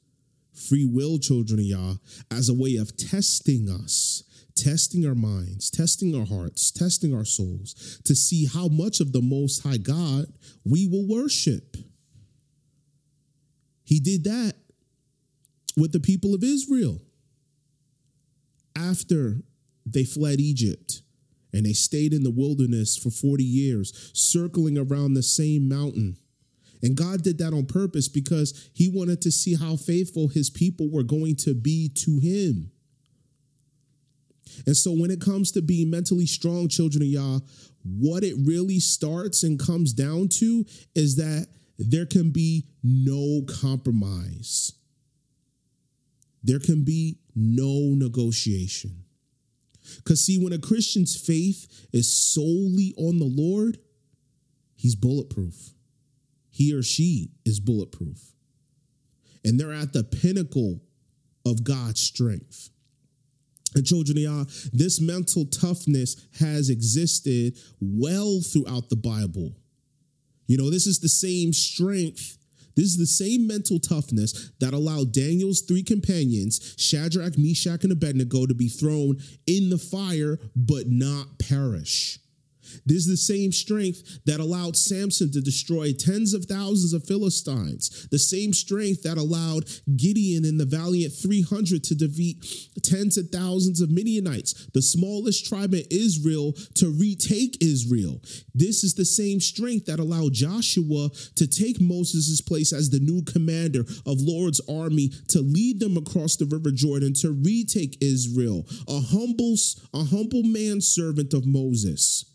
free 0.55 0.85
will, 0.85 1.19
children 1.19 1.59
of 1.59 1.65
Yah, 1.65 1.93
as 2.31 2.49
a 2.49 2.55
way 2.55 2.77
of 2.77 2.97
testing 2.97 3.69
us 3.69 4.23
testing 4.57 5.05
our 5.05 5.15
minds, 5.15 5.69
testing 5.69 6.15
our 6.15 6.25
hearts, 6.25 6.71
testing 6.71 7.15
our 7.15 7.25
souls 7.25 8.01
to 8.03 8.15
see 8.15 8.45
how 8.45 8.67
much 8.67 8.99
of 8.99 9.13
the 9.13 9.21
Most 9.21 9.63
High 9.63 9.77
God 9.77 10.25
we 10.65 10.87
will 10.87 11.07
worship. 11.07 11.77
He 13.83 13.99
did 13.99 14.23
that 14.25 14.53
with 15.77 15.91
the 15.91 15.99
people 15.99 16.33
of 16.33 16.43
Israel 16.43 16.99
after 18.75 19.37
they 19.85 20.03
fled 20.03 20.39
Egypt 20.39 21.01
and 21.53 21.65
they 21.65 21.73
stayed 21.73 22.13
in 22.13 22.23
the 22.23 22.31
wilderness 22.31 22.97
for 22.97 23.09
40 23.09 23.43
years, 23.43 24.11
circling 24.13 24.77
around 24.77 25.13
the 25.13 25.23
same 25.23 25.69
mountain. 25.69 26.17
And 26.83 26.95
God 26.95 27.23
did 27.23 27.37
that 27.39 27.53
on 27.53 27.65
purpose 27.65 28.07
because 28.07 28.69
He 28.73 28.89
wanted 28.89 29.21
to 29.21 29.31
see 29.31 29.55
how 29.55 29.75
faithful 29.75 30.27
His 30.27 30.49
people 30.49 30.89
were 30.91 31.03
going 31.03 31.35
to 31.37 31.55
be 31.55 31.89
to 31.95 32.19
Him. 32.19 32.71
And 34.65 34.75
so 34.75 34.91
when 34.91 35.11
it 35.11 35.21
comes 35.21 35.51
to 35.51 35.61
being 35.61 35.89
mentally 35.89 36.25
strong, 36.25 36.67
children 36.67 37.03
of 37.03 37.09
Yah, 37.09 37.39
what 37.83 38.23
it 38.23 38.35
really 38.43 38.79
starts 38.79 39.43
and 39.43 39.59
comes 39.59 39.93
down 39.93 40.29
to 40.39 40.65
is 40.95 41.15
that 41.17 41.47
there 41.77 42.05
can 42.05 42.31
be 42.31 42.65
no 42.83 43.43
compromise. 43.47 44.73
There 46.43 46.59
can 46.59 46.83
be 46.83 47.19
no 47.35 47.93
negotiation. 47.93 49.03
Because, 49.97 50.25
see, 50.25 50.37
when 50.37 50.53
a 50.53 50.57
Christian's 50.57 51.15
faith 51.15 51.87
is 51.93 52.11
solely 52.11 52.93
on 52.97 53.19
the 53.19 53.31
Lord, 53.31 53.77
he's 54.75 54.95
bulletproof. 54.95 55.73
He 56.49 56.73
or 56.73 56.83
she 56.83 57.31
is 57.45 57.59
bulletproof. 57.59 58.33
And 59.45 59.59
they're 59.59 59.71
at 59.71 59.93
the 59.93 60.03
pinnacle 60.03 60.81
of 61.45 61.63
God's 61.63 62.01
strength. 62.01 62.69
And 63.77 63.85
children 63.85 64.17
of 64.17 64.23
Yah, 64.23 64.43
this 64.73 64.99
mental 64.99 65.45
toughness 65.45 66.15
has 66.39 66.71
existed 66.71 67.57
well 67.79 68.41
throughout 68.41 68.89
the 68.89 68.95
Bible. 68.95 69.51
You 70.47 70.57
know, 70.57 70.71
this 70.71 70.87
is 70.87 70.99
the 70.99 71.07
same 71.07 71.53
strength. 71.53 72.39
This 72.75 72.85
is 72.85 72.97
the 72.97 73.05
same 73.05 73.45
mental 73.45 73.79
toughness 73.79 74.51
that 74.59 74.73
allowed 74.73 75.11
Daniel's 75.11 75.61
three 75.61 75.83
companions, 75.83 76.73
Shadrach, 76.77 77.37
Meshach, 77.37 77.83
and 77.83 77.91
Abednego, 77.91 78.47
to 78.47 78.55
be 78.55 78.67
thrown 78.67 79.17
in 79.45 79.69
the 79.69 79.77
fire 79.77 80.39
but 80.55 80.87
not 80.87 81.37
perish. 81.37 82.19
This 82.85 83.05
is 83.05 83.07
the 83.07 83.17
same 83.17 83.51
strength 83.51 84.19
that 84.25 84.39
allowed 84.39 84.75
Samson 84.75 85.31
to 85.31 85.41
destroy 85.41 85.93
tens 85.93 86.33
of 86.33 86.45
thousands 86.45 86.93
of 86.93 87.05
Philistines. 87.05 88.07
The 88.11 88.19
same 88.19 88.53
strength 88.53 89.03
that 89.03 89.17
allowed 89.17 89.65
Gideon 89.95 90.45
and 90.45 90.59
the 90.59 90.65
valiant 90.65 91.13
300 91.13 91.83
to 91.85 91.95
defeat 91.95 92.45
tens 92.83 93.17
of 93.17 93.29
thousands 93.29 93.81
of 93.81 93.89
Midianites, 93.89 94.67
the 94.73 94.81
smallest 94.81 95.45
tribe 95.45 95.73
in 95.73 95.83
Israel, 95.91 96.53
to 96.75 96.89
retake 96.89 97.57
Israel. 97.61 98.21
This 98.53 98.83
is 98.83 98.95
the 98.95 99.05
same 99.05 99.39
strength 99.39 99.85
that 99.85 99.99
allowed 99.99 100.33
Joshua 100.33 101.09
to 101.35 101.47
take 101.47 101.81
Moses' 101.81 102.41
place 102.41 102.73
as 102.73 102.89
the 102.89 102.99
new 102.99 103.23
commander 103.23 103.81
of 104.05 104.21
Lord's 104.21 104.61
army 104.69 105.11
to 105.29 105.41
lead 105.41 105.79
them 105.79 105.97
across 105.97 106.35
the 106.35 106.45
river 106.45 106.71
Jordan 106.71 107.13
to 107.15 107.31
retake 107.31 107.97
Israel. 108.01 108.65
A 108.87 108.99
humble, 108.99 109.55
a 109.93 110.03
humble 110.03 110.43
manservant 110.43 111.33
of 111.33 111.45
Moses 111.45 112.25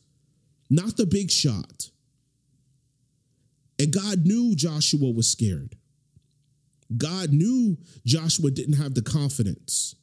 not 0.72 0.96
the 0.96 1.06
big 1.06 1.30
shot. 1.30 1.90
And 3.78 3.92
God 3.92 4.24
knew 4.24 4.54
Joshua 4.56 5.10
was 5.10 5.30
scared. 5.30 5.76
God 6.96 7.30
knew 7.30 7.76
Joshua 8.06 8.50
didn't 8.50 8.76
have 8.76 8.94
the 8.94 9.02
confidence. 9.02 9.94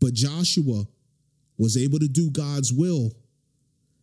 But 0.00 0.14
Joshua 0.14 0.84
was 1.58 1.76
able 1.76 1.98
to 1.98 2.08
do 2.08 2.30
God's 2.30 2.72
will. 2.72 3.12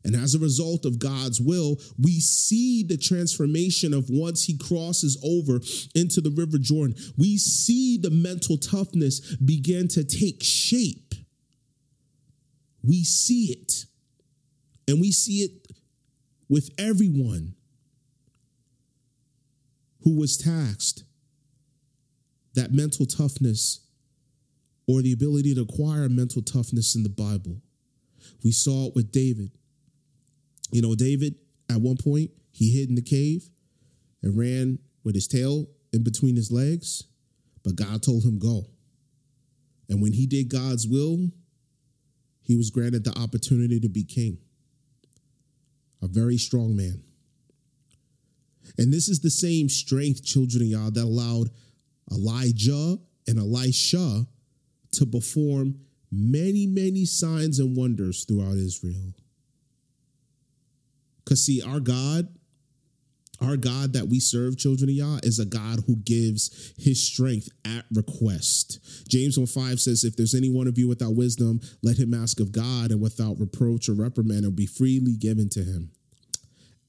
And 0.04 0.16
as 0.16 0.36
a 0.36 0.40
result 0.40 0.86
of 0.86 1.00
God's 1.00 1.42
will, 1.42 1.80
we 2.00 2.20
see 2.20 2.84
the 2.84 2.98
transformation 2.98 3.94
of 3.94 4.10
once 4.10 4.44
he 4.44 4.56
crosses 4.58 5.18
over 5.24 5.60
into 5.96 6.22
the 6.22 6.30
River 6.30 6.60
Jordan, 6.60 6.96
we 7.18 7.38
see 7.38 7.98
the 7.98 8.12
mental 8.12 8.58
toughness 8.58 9.36
begin 9.38 9.88
to 9.90 10.04
take 10.04 10.44
shape. 10.44 11.16
We 12.84 13.04
see 13.04 13.46
it. 13.46 13.86
And 14.88 15.02
we 15.02 15.12
see 15.12 15.40
it 15.40 15.52
with 16.50 16.70
everyone. 16.78 17.56
who 20.06 20.20
was 20.20 20.38
taxed, 20.38 21.04
that 22.54 22.72
mental 22.72 23.08
toughness 23.08 23.82
or 24.88 25.02
the 25.02 25.12
ability 25.12 25.56
to 25.56 25.62
acquire 25.62 26.08
mental 26.08 26.44
toughness 26.44 26.96
in 26.96 27.02
the 27.02 27.10
Bible. 27.10 27.60
We 28.44 28.52
saw 28.52 28.88
it 28.88 28.96
with 28.96 29.12
David. 29.12 29.52
You 30.72 30.84
know, 30.84 30.94
David, 30.94 31.36
at 31.72 31.82
one 31.82 31.98
point, 31.98 32.30
he 32.52 32.72
hid 32.72 32.90
in 32.90 32.96
the 32.96 33.02
cave 33.02 33.50
and 34.22 34.38
ran 34.38 34.78
with 35.04 35.16
his 35.16 35.28
tail 35.28 35.66
in 35.92 36.04
between 36.04 36.36
his 36.36 36.52
legs, 36.52 37.04
but 37.64 37.76
God 37.76 38.04
told 38.04 38.24
him, 38.24 38.38
Go. 38.38 38.68
And 39.90 40.02
when 40.02 40.14
he 40.14 40.28
did 40.28 40.50
God's 40.50 40.88
will, 40.88 41.32
he 42.42 42.56
was 42.56 42.70
granted 42.70 43.04
the 43.04 43.18
opportunity 43.20 43.80
to 43.80 43.90
be 43.90 44.04
king. 44.04 44.38
A 46.06 46.08
very 46.08 46.38
strong 46.38 46.76
man. 46.76 47.02
And 48.78 48.94
this 48.94 49.10
is 49.10 49.22
the 49.22 49.32
same 49.32 49.70
strength, 49.70 50.24
children 50.24 50.62
of 50.62 50.68
Yah, 50.68 50.90
that 50.92 51.04
allowed 51.04 51.50
Elijah 52.12 53.00
and 53.28 53.40
Elisha 53.40 54.28
to 54.92 55.06
perform 55.06 55.80
many, 56.12 56.68
many 56.68 57.06
signs 57.06 57.60
and 57.60 57.76
wonders 57.76 58.24
throughout 58.26 58.56
Israel. 58.56 59.14
Because, 61.24 61.44
see, 61.44 61.62
our 61.64 61.80
God, 61.80 62.28
our 63.42 63.58
God 63.58 63.94
that 63.94 64.08
we 64.08 64.20
serve, 64.20 64.58
children 64.58 64.90
of 64.90 64.96
Yah, 64.96 65.20
is 65.24 65.40
a 65.40 65.46
God 65.46 65.80
who 65.88 65.96
gives 65.96 66.74
his 66.78 67.04
strength 67.04 67.50
at 67.66 67.86
request. 67.92 68.80
James 69.10 69.38
1 69.38 69.48
5 69.48 69.80
says, 69.80 70.04
If 70.04 70.16
there's 70.16 70.36
any 70.36 70.52
one 70.52 70.68
of 70.68 70.78
you 70.78 70.88
without 70.88 71.16
wisdom, 71.16 71.62
let 71.82 71.98
him 71.98 72.14
ask 72.14 72.40
of 72.40 72.52
God, 72.52 72.92
and 72.92 73.02
without 73.02 73.40
reproach 73.40 73.90
or 73.90 73.94
reprimand, 73.94 74.40
it'll 74.40 74.52
be 74.52 74.68
freely 74.68 75.16
given 75.16 75.50
to 75.50 75.64
him. 75.64 75.92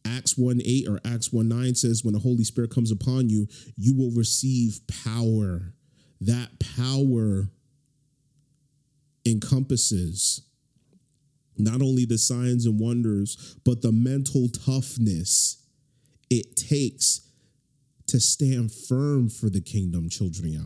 Acts 0.06 0.38
1 0.38 0.60
8 0.64 0.88
or 0.88 1.00
Acts 1.04 1.32
1 1.32 1.48
9 1.48 1.74
says, 1.74 2.04
When 2.04 2.14
the 2.14 2.20
Holy 2.20 2.44
Spirit 2.44 2.70
comes 2.70 2.90
upon 2.90 3.28
you, 3.28 3.48
you 3.76 3.94
will 3.96 4.10
receive 4.12 4.80
power. 5.04 5.74
That 6.20 6.48
power 6.76 7.50
encompasses 9.26 10.42
not 11.58 11.82
only 11.82 12.04
the 12.04 12.18
signs 12.18 12.66
and 12.66 12.78
wonders, 12.78 13.56
but 13.64 13.82
the 13.82 13.92
mental 13.92 14.48
toughness 14.48 15.62
it 16.30 16.56
takes 16.56 17.20
to 18.06 18.20
stand 18.20 18.72
firm 18.72 19.28
for 19.28 19.50
the 19.50 19.60
kingdom, 19.60 20.08
children 20.08 20.52
Yah. 20.52 20.60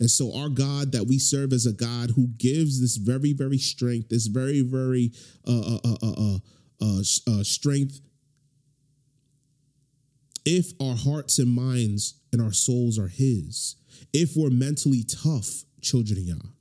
And 0.00 0.10
so, 0.10 0.36
our 0.36 0.48
God 0.48 0.92
that 0.92 1.06
we 1.06 1.18
serve 1.18 1.52
is 1.52 1.66
a 1.66 1.72
God 1.72 2.10
who 2.10 2.28
gives 2.36 2.80
this 2.80 2.96
very, 2.96 3.32
very 3.32 3.58
strength, 3.58 4.08
this 4.08 4.26
very, 4.26 4.60
very 4.60 5.12
uh, 5.46 5.76
uh, 5.76 5.96
uh, 6.02 6.12
uh, 6.12 6.38
uh, 6.80 7.00
uh, 7.28 7.42
strength. 7.42 8.00
If 10.44 10.72
our 10.80 10.96
hearts 10.96 11.38
and 11.38 11.50
minds 11.50 12.14
and 12.32 12.42
our 12.42 12.52
souls 12.52 12.98
are 12.98 13.08
His, 13.08 13.76
if 14.12 14.36
we're 14.36 14.50
mentally 14.50 15.02
tough, 15.02 15.64
children 15.80 16.18
of 16.18 16.24
Yah. 16.24 16.53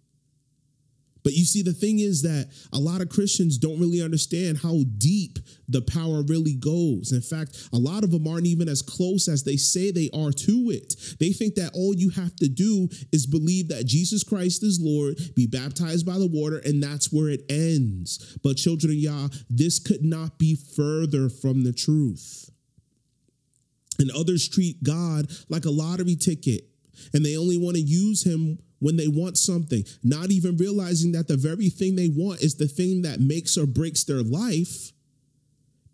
But 1.24 1.34
you 1.34 1.46
see, 1.46 1.62
the 1.62 1.74
thing 1.74 2.00
is 2.00 2.22
that 2.24 2.50
a 2.74 2.78
lot 2.78 3.02
of 3.02 3.10
Christians 3.10 3.58
don't 3.58 3.80
really 3.80 4.02
understand 4.02 4.58
how 4.58 4.84
deep 4.98 5.40
the 5.70 5.82
power 5.82 6.22
really 6.24 6.56
goes. 6.56 7.12
In 7.14 7.22
fact, 7.22 7.70
a 7.72 7.78
lot 7.78 8.04
of 8.04 8.12
them 8.12 8.28
aren't 8.28 8.46
even 8.46 8.68
as 8.68 8.82
close 8.82 9.28
as 9.28 9.44
they 9.44 9.56
say 9.56 9.90
they 9.90 10.10
are 10.14 10.32
to 10.32 10.70
it. 10.70 10.96
They 11.20 11.32
think 11.32 11.56
that 11.56 11.72
all 11.74 11.96
you 11.96 12.10
have 12.10 12.36
to 12.38 12.50
do 12.50 12.90
is 13.12 13.26
believe 13.26 13.70
that 13.70 13.86
Jesus 13.86 14.24
Christ 14.24 14.64
is 14.64 14.82
Lord, 14.82 15.18
be 15.36 15.48
baptized 15.48 16.06
by 16.06 16.18
the 16.18 16.28
water, 16.28 16.62
and 16.66 16.84
that's 16.84 17.12
where 17.12 17.30
it 17.30 17.44
ends. 17.50 18.38
But, 18.44 18.58
children 18.58 18.92
of 18.92 18.98
Yah, 18.98 19.30
this 19.50 19.80
could 19.80 20.04
not 20.04 20.38
be 20.38 20.56
further 20.56 21.30
from 21.30 21.64
the 21.64 21.74
truth. 21.74 22.50
And 24.00 24.12
others 24.12 24.50
treat 24.50 24.84
God 24.84 25.28
like 25.50 25.66
a 25.66 25.72
lottery 25.72 26.16
ticket, 26.16 26.66
and 27.14 27.24
they 27.26 27.38
only 27.38 27.58
want 27.58 27.76
to 27.76 27.82
use 27.82 28.24
him 28.24 28.60
when 28.84 28.98
they 28.98 29.08
want 29.08 29.38
something, 29.38 29.86
not 30.04 30.30
even 30.30 30.58
realizing 30.58 31.14
that 31.14 31.30
the 31.30 31.38
very 31.38 31.70
thing 31.70 31.96
they 31.96 32.10
want 32.10 32.42
is 32.42 32.56
the 32.56 32.68
thing 32.68 33.04
that 33.04 33.22
makes 33.22 33.58
or 33.58 33.66
breaks 33.66 34.04
their 34.04 34.22
life. 34.22 34.92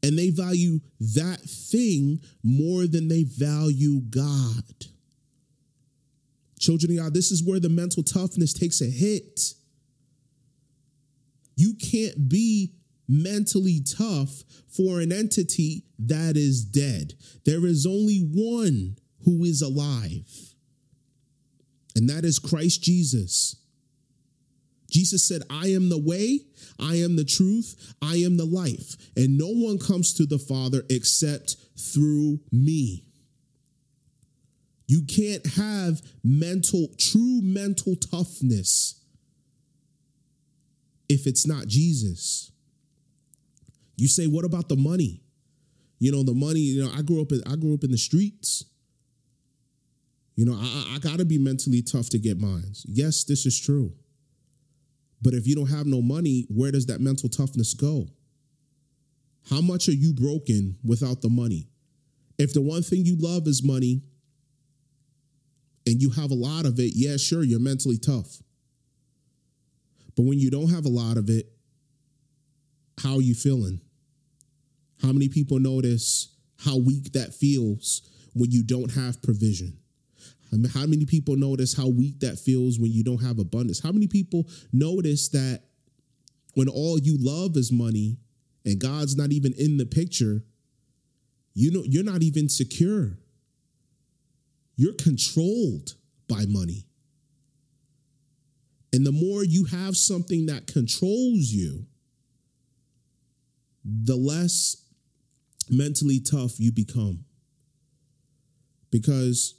And 0.01 0.17
they 0.17 0.31
value 0.31 0.79
that 0.99 1.39
thing 1.41 2.19
more 2.41 2.87
than 2.87 3.07
they 3.07 3.25
value 3.25 3.99
God. 4.09 4.63
Children 6.59 6.93
of 6.93 6.97
God, 6.97 7.13
this 7.13 7.29
is 7.29 7.43
where 7.43 7.59
the 7.59 7.69
mental 7.69 8.01
toughness 8.01 8.53
takes 8.53 8.81
a 8.81 8.89
hit. 8.89 9.53
You 11.55 11.75
can't 11.75 12.27
be 12.27 12.73
mentally 13.07 13.81
tough 13.81 14.43
for 14.67 14.99
an 14.99 15.11
entity 15.11 15.83
that 15.99 16.37
is 16.37 16.65
dead. 16.65 17.13
There 17.45 17.67
is 17.67 17.85
only 17.85 18.19
one 18.19 18.95
who 19.25 19.43
is 19.43 19.61
alive 19.61 20.48
and 21.99 22.09
that 22.09 22.23
is 22.23 22.39
Christ 22.39 22.81
Jesus. 22.81 23.57
Jesus 24.89 25.27
said, 25.27 25.41
I 25.49 25.67
am 25.67 25.89
the 25.89 25.99
way, 25.99 26.39
I 26.79 26.95
am 26.95 27.17
the 27.17 27.25
truth, 27.25 27.93
I 28.01 28.15
am 28.15 28.37
the 28.37 28.45
life, 28.45 28.95
and 29.17 29.37
no 29.37 29.49
one 29.49 29.77
comes 29.77 30.13
to 30.13 30.25
the 30.25 30.39
Father 30.39 30.83
except 30.89 31.57
through 31.77 32.39
me. 32.53 33.03
You 34.87 35.03
can't 35.03 35.45
have 35.45 36.01
mental, 36.23 36.87
true 36.97 37.41
mental 37.43 37.95
toughness 37.97 39.03
if 41.09 41.27
it's 41.27 41.45
not 41.45 41.67
Jesus. 41.67 42.51
You 43.97 44.07
say, 44.07 44.25
what 44.25 44.45
about 44.45 44.69
the 44.69 44.77
money? 44.77 45.21
You 45.99 46.13
know, 46.13 46.23
the 46.23 46.33
money, 46.33 46.61
you 46.61 46.85
know, 46.85 46.91
I 46.95 47.01
grew 47.01 47.21
up 47.21 47.33
in 47.33 47.43
I 47.45 47.57
grew 47.57 47.73
up 47.73 47.83
in 47.83 47.91
the 47.91 47.97
streets. 47.97 48.63
You 50.39 50.45
know, 50.45 50.55
I, 50.57 50.93
I 50.95 50.99
got 50.99 51.17
to 51.17 51.25
be 51.25 51.37
mentally 51.37 51.81
tough 51.81 52.07
to 52.11 52.17
get 52.17 52.39
mines. 52.39 52.85
Yes, 52.87 53.25
this 53.25 53.45
is 53.45 53.59
true. 53.59 53.91
But 55.21 55.33
if 55.33 55.45
you 55.45 55.53
don't 55.53 55.67
have 55.67 55.85
no 55.85 56.01
money, 56.01 56.45
where 56.47 56.71
does 56.71 56.85
that 56.85 57.01
mental 57.01 57.27
toughness 57.27 57.73
go? 57.73 58.07
How 59.49 59.59
much 59.59 59.89
are 59.89 59.93
you 59.93 60.13
broken 60.13 60.77
without 60.81 61.21
the 61.21 61.27
money? 61.27 61.67
If 62.37 62.53
the 62.53 62.61
one 62.61 62.83
thing 62.83 63.03
you 63.03 63.17
love 63.19 63.47
is 63.47 63.61
money 63.65 64.01
and 65.85 66.01
you 66.01 66.09
have 66.11 66.31
a 66.31 66.35
lot 66.35 66.65
of 66.65 66.79
it, 66.79 66.93
yeah, 66.95 67.17
sure, 67.17 67.43
you're 67.43 67.59
mentally 67.59 67.97
tough. 67.97 68.37
But 70.15 70.23
when 70.23 70.39
you 70.39 70.49
don't 70.49 70.69
have 70.69 70.85
a 70.85 70.89
lot 70.89 71.17
of 71.17 71.29
it, 71.29 71.51
how 73.03 73.15
are 73.15 73.21
you 73.21 73.35
feeling? 73.35 73.81
How 75.01 75.11
many 75.11 75.27
people 75.27 75.59
notice 75.59 76.33
how 76.59 76.77
weak 76.77 77.11
that 77.11 77.33
feels 77.33 78.03
when 78.33 78.51
you 78.51 78.63
don't 78.63 78.93
have 78.93 79.21
provision? 79.21 79.78
How 80.73 80.85
many 80.85 81.05
people 81.05 81.35
notice 81.35 81.75
how 81.75 81.87
weak 81.87 82.19
that 82.21 82.39
feels 82.39 82.79
when 82.79 82.91
you 82.91 83.03
don't 83.03 83.21
have 83.21 83.39
abundance? 83.39 83.81
How 83.81 83.91
many 83.91 84.07
people 84.07 84.47
notice 84.73 85.29
that 85.29 85.63
when 86.55 86.67
all 86.67 86.99
you 86.99 87.17
love 87.19 87.55
is 87.55 87.71
money 87.71 88.17
and 88.65 88.79
God's 88.79 89.15
not 89.15 89.31
even 89.31 89.53
in 89.57 89.77
the 89.77 89.85
picture, 89.85 90.43
you 91.53 91.71
know 91.71 91.83
you're 91.85 92.03
not 92.03 92.23
even 92.23 92.49
secure. 92.49 93.17
You're 94.75 94.93
controlled 94.93 95.95
by 96.27 96.45
money. 96.47 96.85
And 98.91 99.05
the 99.05 99.11
more 99.11 99.43
you 99.43 99.65
have 99.65 99.95
something 99.95 100.47
that 100.47 100.67
controls 100.67 101.51
you, 101.51 101.85
the 103.83 104.15
less 104.15 104.77
mentally 105.69 106.19
tough 106.19 106.59
you 106.59 106.71
become. 106.71 107.25
Because 108.91 109.58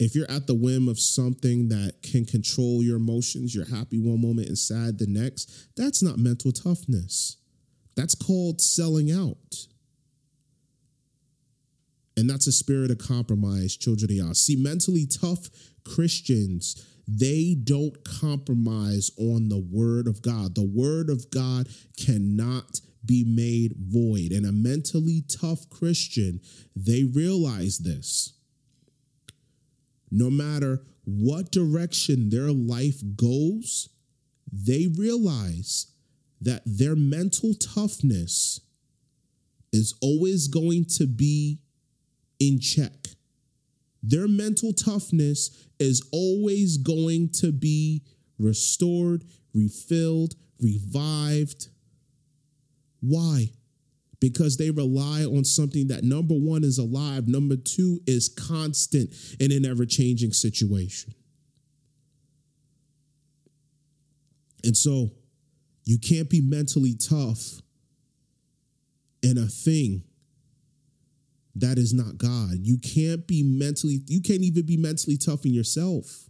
if 0.00 0.14
you're 0.14 0.30
at 0.30 0.46
the 0.46 0.54
whim 0.54 0.88
of 0.88 0.98
something 0.98 1.68
that 1.68 2.02
can 2.02 2.24
control 2.24 2.82
your 2.82 2.96
emotions, 2.96 3.54
you're 3.54 3.68
happy 3.68 4.00
one 4.00 4.20
moment 4.20 4.48
and 4.48 4.56
sad 4.56 4.98
the 4.98 5.06
next, 5.06 5.76
that's 5.76 6.02
not 6.02 6.18
mental 6.18 6.52
toughness. 6.52 7.36
That's 7.96 8.14
called 8.14 8.62
selling 8.62 9.12
out. 9.12 9.66
And 12.16 12.30
that's 12.30 12.46
a 12.46 12.52
spirit 12.52 12.90
of 12.90 12.96
compromise, 12.96 13.76
children 13.76 14.10
of 14.10 14.16
Yah. 14.16 14.32
See, 14.32 14.56
mentally 14.56 15.06
tough 15.06 15.50
Christians, 15.84 16.82
they 17.06 17.54
don't 17.62 18.02
compromise 18.02 19.10
on 19.18 19.50
the 19.50 19.62
word 19.70 20.08
of 20.08 20.22
God. 20.22 20.54
The 20.54 20.66
word 20.66 21.10
of 21.10 21.30
God 21.30 21.68
cannot 21.98 22.80
be 23.04 23.24
made 23.24 23.74
void. 23.78 24.32
And 24.32 24.46
a 24.46 24.52
mentally 24.52 25.24
tough 25.28 25.68
Christian, 25.68 26.40
they 26.74 27.04
realize 27.04 27.78
this 27.78 28.32
no 30.10 30.30
matter 30.30 30.82
what 31.04 31.50
direction 31.50 32.30
their 32.30 32.50
life 32.50 33.00
goes, 33.16 33.88
they 34.52 34.88
realize 34.96 35.92
that 36.40 36.62
their 36.64 36.96
mental 36.96 37.54
toughness 37.54 38.60
is 39.72 39.94
always 40.00 40.48
going 40.48 40.84
to 40.84 41.06
be 41.06 41.60
in 42.38 42.58
check. 42.58 43.08
Their 44.02 44.26
mental 44.26 44.72
toughness 44.72 45.68
is 45.78 46.08
always 46.12 46.78
going 46.78 47.30
to 47.34 47.52
be 47.52 48.02
restored, 48.38 49.24
refilled, 49.54 50.34
revived. 50.58 51.68
Why? 53.00 53.52
Because 54.20 54.56
they 54.58 54.70
rely 54.70 55.24
on 55.24 55.44
something 55.44 55.88
that 55.88 56.04
number 56.04 56.34
one 56.34 56.62
is 56.62 56.78
alive, 56.78 57.26
number 57.26 57.56
two 57.56 58.00
is 58.06 58.28
constant 58.28 59.10
in 59.40 59.50
an 59.50 59.64
ever 59.64 59.86
changing 59.86 60.32
situation. 60.32 61.14
And 64.62 64.76
so 64.76 65.10
you 65.84 65.98
can't 65.98 66.28
be 66.28 66.42
mentally 66.42 66.94
tough 66.94 67.62
in 69.22 69.38
a 69.38 69.46
thing 69.46 70.02
that 71.56 71.78
is 71.78 71.92
not 71.92 72.18
God. 72.18 72.58
You 72.60 72.78
can't 72.78 73.26
be 73.26 73.42
mentally, 73.42 74.00
you 74.06 74.20
can't 74.20 74.42
even 74.42 74.66
be 74.66 74.76
mentally 74.76 75.16
tough 75.16 75.44
in 75.44 75.52
yourself. 75.52 76.28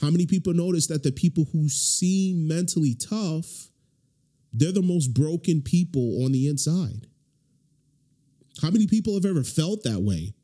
How 0.00 0.10
many 0.10 0.26
people 0.26 0.52
notice 0.52 0.86
that 0.88 1.02
the 1.02 1.12
people 1.12 1.46
who 1.52 1.68
seem 1.68 2.46
mentally 2.46 2.94
tough, 2.94 3.70
they're 4.52 4.72
the 4.72 4.82
most 4.82 5.08
broken 5.08 5.62
people 5.62 6.24
on 6.24 6.32
the 6.32 6.48
inside? 6.48 7.06
How 8.60 8.70
many 8.70 8.86
people 8.86 9.14
have 9.14 9.24
ever 9.24 9.44
felt 9.44 9.82
that 9.84 10.00
way? 10.00 10.34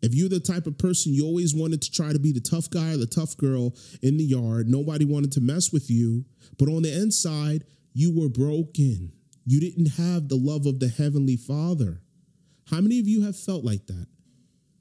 If 0.00 0.14
you're 0.14 0.28
the 0.28 0.40
type 0.40 0.66
of 0.66 0.78
person 0.78 1.12
you 1.12 1.24
always 1.24 1.54
wanted 1.54 1.82
to 1.82 1.90
try 1.90 2.12
to 2.12 2.18
be 2.20 2.32
the 2.32 2.40
tough 2.40 2.70
guy 2.70 2.92
or 2.92 2.98
the 2.98 3.06
tough 3.06 3.36
girl 3.36 3.74
in 4.00 4.16
the 4.16 4.24
yard, 4.24 4.68
nobody 4.68 5.04
wanted 5.04 5.32
to 5.32 5.40
mess 5.40 5.72
with 5.72 5.90
you, 5.90 6.24
but 6.56 6.68
on 6.68 6.82
the 6.82 6.94
inside, 6.94 7.64
you 7.94 8.16
were 8.16 8.28
broken. 8.28 9.12
You 9.44 9.60
didn't 9.60 9.96
have 9.96 10.28
the 10.28 10.36
love 10.36 10.66
of 10.66 10.78
the 10.78 10.88
Heavenly 10.88 11.36
Father. 11.36 12.00
How 12.70 12.80
many 12.80 13.00
of 13.00 13.08
you 13.08 13.22
have 13.22 13.36
felt 13.36 13.64
like 13.64 13.86
that? 13.86 14.06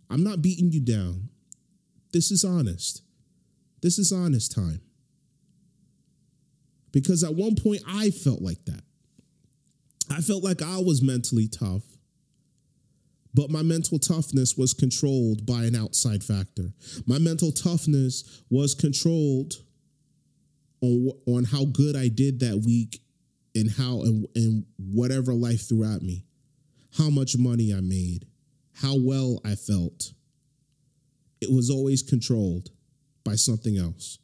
I'm 0.10 0.24
not 0.24 0.42
beating 0.42 0.72
you 0.72 0.82
down. 0.82 1.30
This 2.14 2.32
is 2.32 2.44
honest. 2.44 3.02
This 3.82 3.98
is 3.98 4.12
honest 4.12 4.54
time. 4.54 4.82
Because 6.92 7.24
at 7.24 7.34
one 7.34 7.56
point, 7.56 7.82
I 7.88 8.12
felt 8.12 8.42
like 8.42 8.64
that. 8.66 8.84
I 10.10 10.22
felt 10.22 10.44
like 10.44 10.62
I 10.62 10.78
was 10.78 11.02
mentally 11.02 11.48
tough, 11.48 11.84
but 13.38 13.52
my 13.52 13.62
mental 13.62 14.00
toughness 14.00 14.58
was 14.58 14.74
controlled 14.74 15.46
by 15.46 15.64
an 15.66 15.76
outside 15.76 16.24
factor. 16.24 16.74
My 17.06 17.20
mental 17.20 17.52
toughness 17.52 18.42
was 18.50 18.74
controlled 18.74 19.54
on, 20.82 21.12
on 21.28 21.44
how 21.44 21.66
good 21.66 21.96
I 21.96 22.08
did 22.08 22.40
that 22.40 22.64
week 22.66 23.00
and 23.54 23.70
how 23.70 24.02
and, 24.02 24.26
and 24.36 24.66
whatever 24.80 25.36
life 25.36 25.70
threw 25.70 25.84
at 25.84 26.02
me, 26.02 26.26
how 26.98 27.12
much 27.12 27.38
money 27.38 27.72
I 27.72 27.80
made, 27.80 28.26
how 28.74 28.96
well 28.98 29.40
I 29.46 29.54
felt. 29.54 30.14
It 31.40 31.52
was 31.52 31.70
always 31.70 32.02
controlled 32.02 32.72
by 33.24 33.36
something 33.36 33.78
else. 33.78 34.18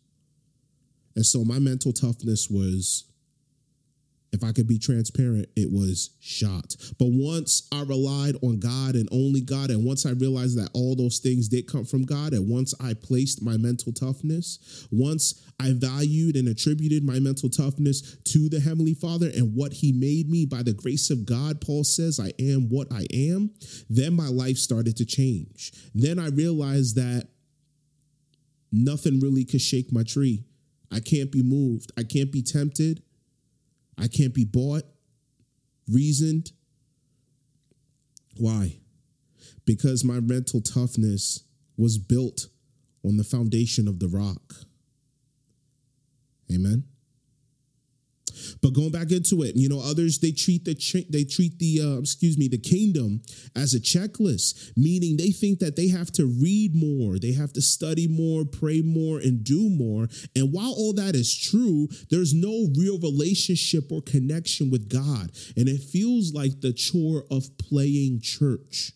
And 1.15 1.23
so 1.23 1.45
my 1.45 1.60
mental 1.60 1.93
toughness 1.93 2.49
was, 2.49 3.04
if 4.34 4.43
I 4.43 4.52
could 4.52 4.67
be 4.67 4.80
transparent, 4.80 5.48
it 5.56 5.72
was 5.72 6.10
shot. 6.19 6.76
But 6.98 7.10
once 7.12 7.67
I 7.72 7.84
relied 7.84 8.36
on 8.41 8.60
God 8.60 8.96
and 8.96 9.08
only 9.12 9.41
God, 9.41 9.69
and 9.69 9.86
once 9.86 10.06
I 10.06 10.12
realized 10.12 10.58
that 10.58 10.72
all 10.74 10.96
those 10.96 11.19
things 11.19 11.48
did 11.48 11.67
come 11.67 11.86
from 11.86 12.04
God, 12.04 12.34
and 12.34 12.50
once 12.50 12.74
I 12.82 12.96
placed 12.96 13.43
my 13.43 13.58
mental 13.58 13.93
toughness, 13.93 14.88
once 14.91 15.39
I 15.60 15.74
valued 15.74 16.36
and 16.36 16.48
attributed 16.48 17.04
my 17.04 17.19
mental 17.19 17.50
toughness 17.50 18.17
to 18.24 18.50
the 18.50 18.60
Heavenly 18.60 18.96
Father 18.96 19.30
and 19.34 19.56
what 19.56 19.72
He 19.72 19.91
made 19.91 20.30
me 20.30 20.46
by 20.46 20.63
the 20.63 20.74
grace 20.74 21.12
of 21.12 21.26
God, 21.26 21.62
Paul 21.62 21.84
says, 21.84 22.19
I 22.19 22.34
am 22.39 22.69
what 22.69 22.88
I 22.91 23.06
am, 23.13 23.52
then 23.89 24.15
my 24.15 24.28
life 24.28 24.58
started 24.58 24.98
to 24.98 25.06
change. 25.06 25.72
Then 25.93 26.17
I 26.17 26.30
realized 26.30 26.96
that 26.96 27.28
nothing 28.72 29.19
really 29.19 29.46
could 29.46 29.62
shake 29.62 29.93
my 29.93 30.02
tree. 30.02 30.43
I 30.91 31.00
can't 31.00 31.32
be 31.32 31.43
moved. 31.43 31.91
I 31.98 32.04
can't 32.04 32.32
be 32.32 32.41
tempted. 32.41 33.04
I 33.97 34.08
can't 34.08 34.34
be 34.34 34.45
bought, 34.45 34.84
reasoned. 35.88 36.51
Why? 38.38 38.77
Because 39.65 40.03
my 40.03 40.19
mental 40.19 40.62
toughness 40.62 41.43
was 41.77 41.97
built 41.97 42.47
on 43.03 43.17
the 43.17 43.23
foundation 43.23 43.88
of 43.88 43.99
the 43.99 44.08
rock. 44.08 44.53
Amen. 46.53 46.86
But 48.62 48.73
going 48.73 48.91
back 48.91 49.12
into 49.12 49.43
it, 49.43 49.56
you 49.56 49.69
know, 49.69 49.79
others 49.79 50.19
they 50.19 50.32
treat 50.32 50.65
the 50.65 50.75
they 51.10 51.23
treat 51.23 51.60
the 51.60 51.82
uh, 51.82 51.99
excuse 51.99 52.38
me 52.38 52.47
the 52.47 52.58
kingdom 52.58 53.21
as 53.56 53.73
a 53.73 53.79
checklist, 53.79 54.71
meaning 54.75 55.17
they 55.17 55.32
think 55.32 55.60
that 55.60 55.75
they 55.75 55.88
have 55.89 56.12
to 56.13 56.25
read 56.25 56.75
more, 56.75 57.19
they 57.19 57.34
have 57.34 57.53
to 57.53 57.62
study 57.62 58.08
more, 58.08 58.45
pray 58.45 58.82
more, 58.82 59.19
and 59.19 59.43
do 59.43 59.69
more. 59.69 60.08
And 60.36 60.51
while 60.51 60.73
all 60.75 60.93
that 60.93 61.15
is 61.15 61.36
true, 61.38 61.88
there's 62.10 62.34
no 62.34 62.69
real 62.77 62.99
relationship 62.99 63.91
or 63.91 64.01
connection 64.01 64.71
with 64.71 64.89
God, 64.89 65.32
and 65.58 65.67
it 65.67 65.82
feels 65.82 66.34
like 66.34 66.62
the 66.62 66.73
chore 66.73 67.25
of 67.29 67.58
playing 67.58 68.21
church. 68.21 68.93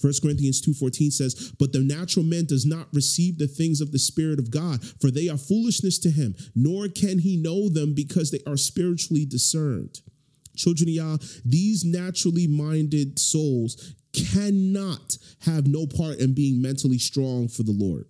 1 0.00 0.20
Corinthians 0.20 0.60
2:14 0.60 1.10
says, 1.10 1.52
"But 1.58 1.72
the 1.72 1.80
natural 1.80 2.24
man 2.24 2.44
does 2.44 2.66
not 2.66 2.92
receive 2.94 3.38
the 3.38 3.48
things 3.48 3.80
of 3.80 3.92
the 3.92 3.98
spirit 3.98 4.38
of 4.38 4.50
God, 4.50 4.84
for 5.00 5.10
they 5.10 5.28
are 5.28 5.38
foolishness 5.38 5.98
to 6.00 6.10
him, 6.10 6.34
nor 6.54 6.88
can 6.88 7.18
he 7.18 7.36
know 7.36 7.68
them 7.68 7.94
because 7.94 8.30
they 8.30 8.40
are 8.46 8.56
spiritually 8.56 9.24
discerned." 9.24 10.00
Children 10.54 10.88
of 10.88 10.94
Yah, 10.94 11.18
these 11.44 11.84
naturally 11.84 12.46
minded 12.46 13.18
souls 13.18 13.76
cannot 14.12 15.18
have 15.40 15.66
no 15.66 15.86
part 15.86 16.18
in 16.18 16.32
being 16.32 16.60
mentally 16.60 16.98
strong 16.98 17.48
for 17.48 17.62
the 17.62 17.72
Lord. 17.72 18.06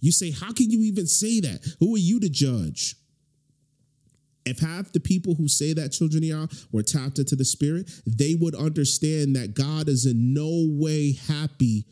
You 0.00 0.12
say, 0.12 0.30
"How 0.30 0.52
can 0.52 0.70
you 0.70 0.82
even 0.82 1.06
say 1.06 1.40
that? 1.40 1.64
Who 1.80 1.94
are 1.94 1.98
you 1.98 2.20
to 2.20 2.28
judge?" 2.28 2.96
If 4.46 4.60
half 4.60 4.92
the 4.92 5.00
people 5.00 5.34
who 5.34 5.48
say 5.48 5.72
that 5.74 5.92
children 5.92 6.22
of 6.22 6.28
Yah 6.28 6.46
were 6.72 6.82
tapped 6.82 7.18
into 7.18 7.36
the 7.36 7.44
spirit, 7.44 7.90
they 8.06 8.34
would 8.34 8.54
understand 8.54 9.36
that 9.36 9.54
God 9.54 9.88
is 9.88 10.06
in 10.06 10.32
no 10.32 10.66
way 10.68 11.12
happy 11.12 11.86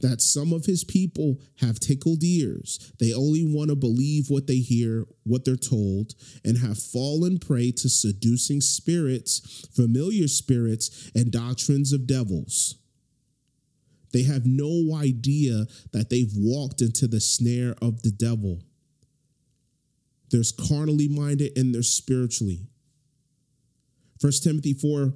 that 0.00 0.20
some 0.20 0.52
of 0.52 0.66
his 0.66 0.84
people 0.84 1.40
have 1.60 1.80
tickled 1.80 2.22
ears. 2.22 2.92
They 3.00 3.12
only 3.12 3.44
want 3.44 3.70
to 3.70 3.76
believe 3.76 4.28
what 4.28 4.46
they 4.46 4.58
hear, 4.58 5.06
what 5.24 5.44
they're 5.44 5.56
told, 5.56 6.14
and 6.44 6.58
have 6.58 6.78
fallen 6.78 7.38
prey 7.38 7.72
to 7.72 7.88
seducing 7.88 8.60
spirits, 8.60 9.66
familiar 9.74 10.28
spirits, 10.28 11.10
and 11.14 11.30
doctrines 11.30 11.92
of 11.92 12.06
devils. 12.06 12.76
They 14.12 14.22
have 14.24 14.46
no 14.46 14.94
idea 14.94 15.66
that 15.92 16.10
they've 16.10 16.32
walked 16.36 16.80
into 16.80 17.06
the 17.06 17.20
snare 17.20 17.74
of 17.82 18.02
the 18.02 18.10
devil. 18.10 18.62
There's 20.30 20.52
carnally 20.52 21.08
minded 21.08 21.56
and 21.56 21.74
there's 21.74 21.90
spiritually. 21.90 22.68
First 24.20 24.42
Timothy 24.42 24.72
4, 24.72 25.12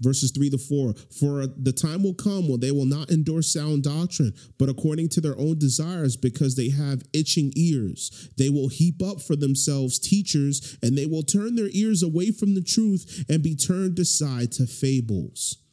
verses 0.00 0.30
3 0.32 0.50
to 0.50 0.58
4 0.58 0.94
For 1.18 1.46
the 1.46 1.72
time 1.72 2.02
will 2.02 2.14
come 2.14 2.48
when 2.48 2.60
they 2.60 2.70
will 2.70 2.86
not 2.86 3.10
endure 3.10 3.42
sound 3.42 3.84
doctrine, 3.84 4.34
but 4.58 4.68
according 4.68 5.08
to 5.10 5.20
their 5.20 5.38
own 5.38 5.58
desires, 5.58 6.16
because 6.16 6.54
they 6.54 6.68
have 6.70 7.02
itching 7.12 7.52
ears. 7.56 8.28
They 8.36 8.50
will 8.50 8.68
heap 8.68 9.02
up 9.02 9.20
for 9.20 9.36
themselves 9.36 9.98
teachers, 9.98 10.78
and 10.82 10.96
they 10.96 11.06
will 11.06 11.22
turn 11.22 11.56
their 11.56 11.70
ears 11.72 12.02
away 12.02 12.30
from 12.30 12.54
the 12.54 12.62
truth 12.62 13.24
and 13.28 13.42
be 13.42 13.56
turned 13.56 13.98
aside 13.98 14.52
to 14.52 14.66
fables 14.66 15.63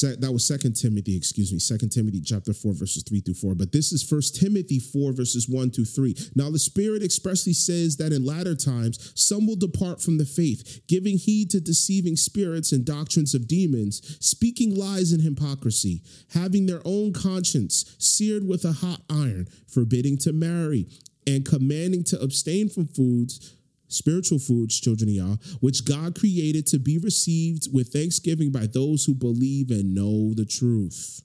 that 0.00 0.32
was 0.32 0.46
second 0.46 0.74
timothy 0.74 1.16
excuse 1.16 1.52
me 1.52 1.58
second 1.58 1.90
timothy 1.90 2.20
chapter 2.20 2.52
4 2.52 2.72
verses 2.74 3.02
3 3.08 3.20
through 3.20 3.34
4 3.34 3.54
but 3.54 3.72
this 3.72 3.92
is 3.92 4.02
first 4.02 4.36
timothy 4.36 4.78
4 4.78 5.12
verses 5.12 5.48
1 5.48 5.70
through 5.70 5.84
3 5.84 6.14
now 6.34 6.50
the 6.50 6.58
spirit 6.58 7.02
expressly 7.02 7.52
says 7.52 7.96
that 7.96 8.12
in 8.12 8.24
latter 8.24 8.54
times 8.54 9.12
some 9.14 9.46
will 9.46 9.56
depart 9.56 10.00
from 10.00 10.18
the 10.18 10.24
faith 10.24 10.82
giving 10.88 11.18
heed 11.18 11.50
to 11.50 11.60
deceiving 11.60 12.16
spirits 12.16 12.72
and 12.72 12.84
doctrines 12.84 13.34
of 13.34 13.48
demons 13.48 14.16
speaking 14.20 14.74
lies 14.74 15.12
and 15.12 15.22
hypocrisy 15.22 16.02
having 16.34 16.66
their 16.66 16.82
own 16.84 17.12
conscience 17.12 17.96
seared 17.98 18.46
with 18.46 18.64
a 18.64 18.72
hot 18.72 19.00
iron 19.10 19.46
forbidding 19.66 20.16
to 20.18 20.32
marry 20.32 20.86
and 21.26 21.44
commanding 21.44 22.04
to 22.04 22.20
abstain 22.20 22.68
from 22.68 22.86
foods 22.86 23.56
spiritual 23.88 24.38
foods, 24.38 24.80
children 24.80 25.08
of 25.10 25.14
Yah, 25.14 25.36
which 25.60 25.84
God 25.84 26.18
created 26.18 26.66
to 26.68 26.78
be 26.78 26.98
received 26.98 27.68
with 27.72 27.92
thanksgiving 27.92 28.50
by 28.50 28.66
those 28.66 29.04
who 29.04 29.14
believe 29.14 29.70
and 29.70 29.94
know 29.94 30.34
the 30.34 30.46
truth. 30.46 31.22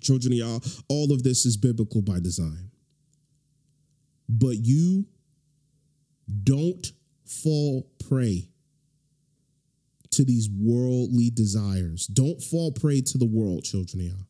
Children 0.00 0.32
of 0.34 0.38
Yah, 0.38 0.58
all 0.88 1.12
of 1.12 1.22
this 1.22 1.44
is 1.44 1.56
biblical 1.56 2.02
by 2.02 2.20
design. 2.20 2.70
But 4.28 4.56
you 4.58 5.06
don't 6.44 6.86
fall 7.24 7.88
prey 8.08 8.48
to 10.10 10.24
these 10.24 10.48
worldly 10.50 11.30
desires. 11.30 12.06
Don't 12.06 12.42
fall 12.42 12.72
prey 12.72 13.00
to 13.00 13.18
the 13.18 13.26
world, 13.26 13.64
children 13.64 14.00
of 14.00 14.06
Yah. 14.08 14.27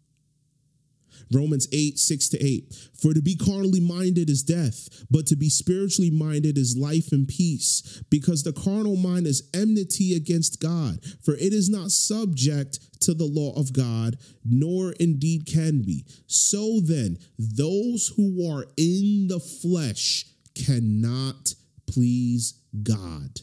Romans 1.32 1.68
8, 1.72 1.98
6 1.98 2.28
to 2.30 2.44
8. 2.44 2.74
For 3.00 3.14
to 3.14 3.22
be 3.22 3.36
carnally 3.36 3.80
minded 3.80 4.30
is 4.30 4.42
death, 4.42 4.88
but 5.10 5.26
to 5.26 5.36
be 5.36 5.48
spiritually 5.48 6.10
minded 6.10 6.58
is 6.58 6.76
life 6.76 7.12
and 7.12 7.28
peace, 7.28 8.02
because 8.10 8.42
the 8.42 8.52
carnal 8.52 8.96
mind 8.96 9.26
is 9.26 9.48
enmity 9.54 10.14
against 10.14 10.60
God, 10.60 10.98
for 11.22 11.34
it 11.34 11.52
is 11.52 11.68
not 11.68 11.90
subject 11.90 12.80
to 13.02 13.14
the 13.14 13.26
law 13.26 13.52
of 13.58 13.72
God, 13.72 14.16
nor 14.44 14.92
indeed 14.92 15.46
can 15.46 15.82
be. 15.82 16.04
So 16.26 16.80
then, 16.80 17.18
those 17.38 18.12
who 18.16 18.50
are 18.50 18.66
in 18.76 19.28
the 19.28 19.40
flesh 19.40 20.24
cannot 20.54 21.54
please 21.86 22.54
God. 22.82 23.40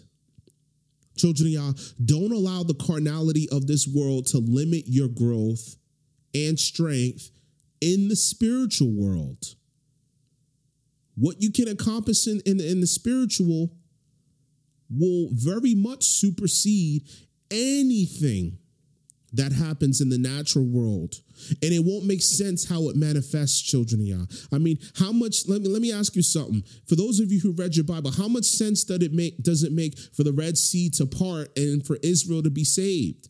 Children 1.18 1.48
of 1.48 1.54
Yah, 1.54 1.74
don't 2.04 2.34
allow 2.34 2.64
the 2.64 2.74
carnality 2.74 3.48
of 3.50 3.68
this 3.68 3.88
world 3.88 4.28
to 4.28 4.40
limit 4.40 4.84
your 4.88 5.08
growth 5.08 5.78
and 6.34 6.60
strength 6.60 7.32
in 7.82 8.08
the 8.08 8.16
spiritual 8.16 8.92
world. 8.92 9.56
What 11.16 11.42
you 11.42 11.52
can 11.52 11.68
accomplish 11.68 12.28
in, 12.28 12.42
in, 12.46 12.60
in 12.60 12.82
the 12.82 12.88
spiritual 12.88 13.72
will 14.90 15.30
very 15.32 15.74
much 15.76 16.04
supersede 16.04 17.04
anything 17.50 18.58
that 19.36 19.52
happens 19.52 20.00
in 20.00 20.10
the 20.10 20.18
natural 20.18 20.66
world. 20.66 21.16
And 21.62 21.74
it 21.74 21.84
won't 21.84 22.06
make 22.06 22.22
sense 22.22 22.68
how 22.68 22.90
it 22.90 22.96
manifests, 22.96 23.62
children 23.62 24.02
of 24.02 24.08
Yah. 24.08 24.26
I 24.52 24.58
mean, 24.58 24.80
how 24.98 25.12
much, 25.12 25.48
let 25.48 25.62
me 25.62 25.68
let 25.68 25.82
me 25.82 25.92
ask 25.92 26.16
you 26.16 26.22
something. 26.22 26.64
For 26.88 26.96
those 26.96 27.20
of 27.20 27.32
you 27.32 27.40
who 27.40 27.52
read 27.52 27.76
your 27.76 27.84
Bible, 27.84 28.12
how 28.12 28.28
much 28.28 28.46
sense 28.46 28.84
does 28.86 29.02
it 29.02 29.14
make 29.14 29.42
does 29.44 29.64
it 29.64 29.74
make 29.74 29.98
for 30.14 30.24
the 30.24 30.32
Red 30.32 30.58
Sea 30.58 30.90
to 30.92 31.06
part 31.06 31.58
and 31.58 31.86
for 31.86 31.98
Israel 32.02 32.44
to 32.44 32.50
be 32.50 32.64
saved? 32.64 33.30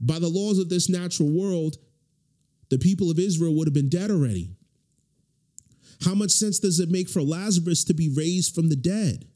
By 0.00 0.18
the 0.18 0.28
laws 0.28 0.58
of 0.58 0.68
this 0.68 0.88
natural 0.88 1.30
world, 1.30 1.76
the 2.74 2.78
people 2.78 3.08
of 3.08 3.20
Israel 3.20 3.54
would 3.54 3.68
have 3.68 3.74
been 3.74 3.88
dead 3.88 4.10
already. 4.10 4.50
How 6.04 6.12
much 6.12 6.32
sense 6.32 6.58
does 6.58 6.80
it 6.80 6.90
make 6.90 7.08
for 7.08 7.22
Lazarus 7.22 7.84
to 7.84 7.94
be 7.94 8.08
raised 8.08 8.52
from 8.52 8.68
the 8.68 8.74
dead? 8.74 9.26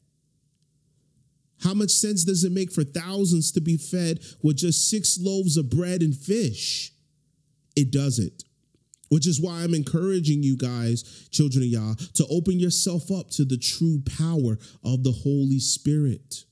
How 1.61 1.73
much 1.73 1.91
sense 1.91 2.25
does 2.25 2.43
it 2.43 2.51
make 2.51 2.69
for 2.69 2.83
thousands 2.83 3.53
to 3.53 3.61
be 3.61 3.77
fed 3.77 4.19
with 4.43 4.57
just 4.57 4.89
six 4.89 5.17
loaves 5.17 5.55
of 5.55 5.69
bread 5.69 6.01
and 6.01 6.13
fish? 6.13 6.91
It 7.77 7.93
doesn't. 7.93 8.43
Which 9.07 9.25
is 9.25 9.39
why 9.39 9.61
I'm 9.61 9.73
encouraging 9.73 10.43
you 10.43 10.57
guys, 10.57 11.29
children 11.31 11.63
of 11.63 11.69
Yah, 11.69 11.93
to 12.15 12.27
open 12.29 12.59
yourself 12.59 13.09
up 13.09 13.29
to 13.31 13.45
the 13.45 13.57
true 13.57 14.01
power 14.17 14.59
of 14.83 15.05
the 15.05 15.13
Holy 15.13 15.59
Spirit. 15.59 16.43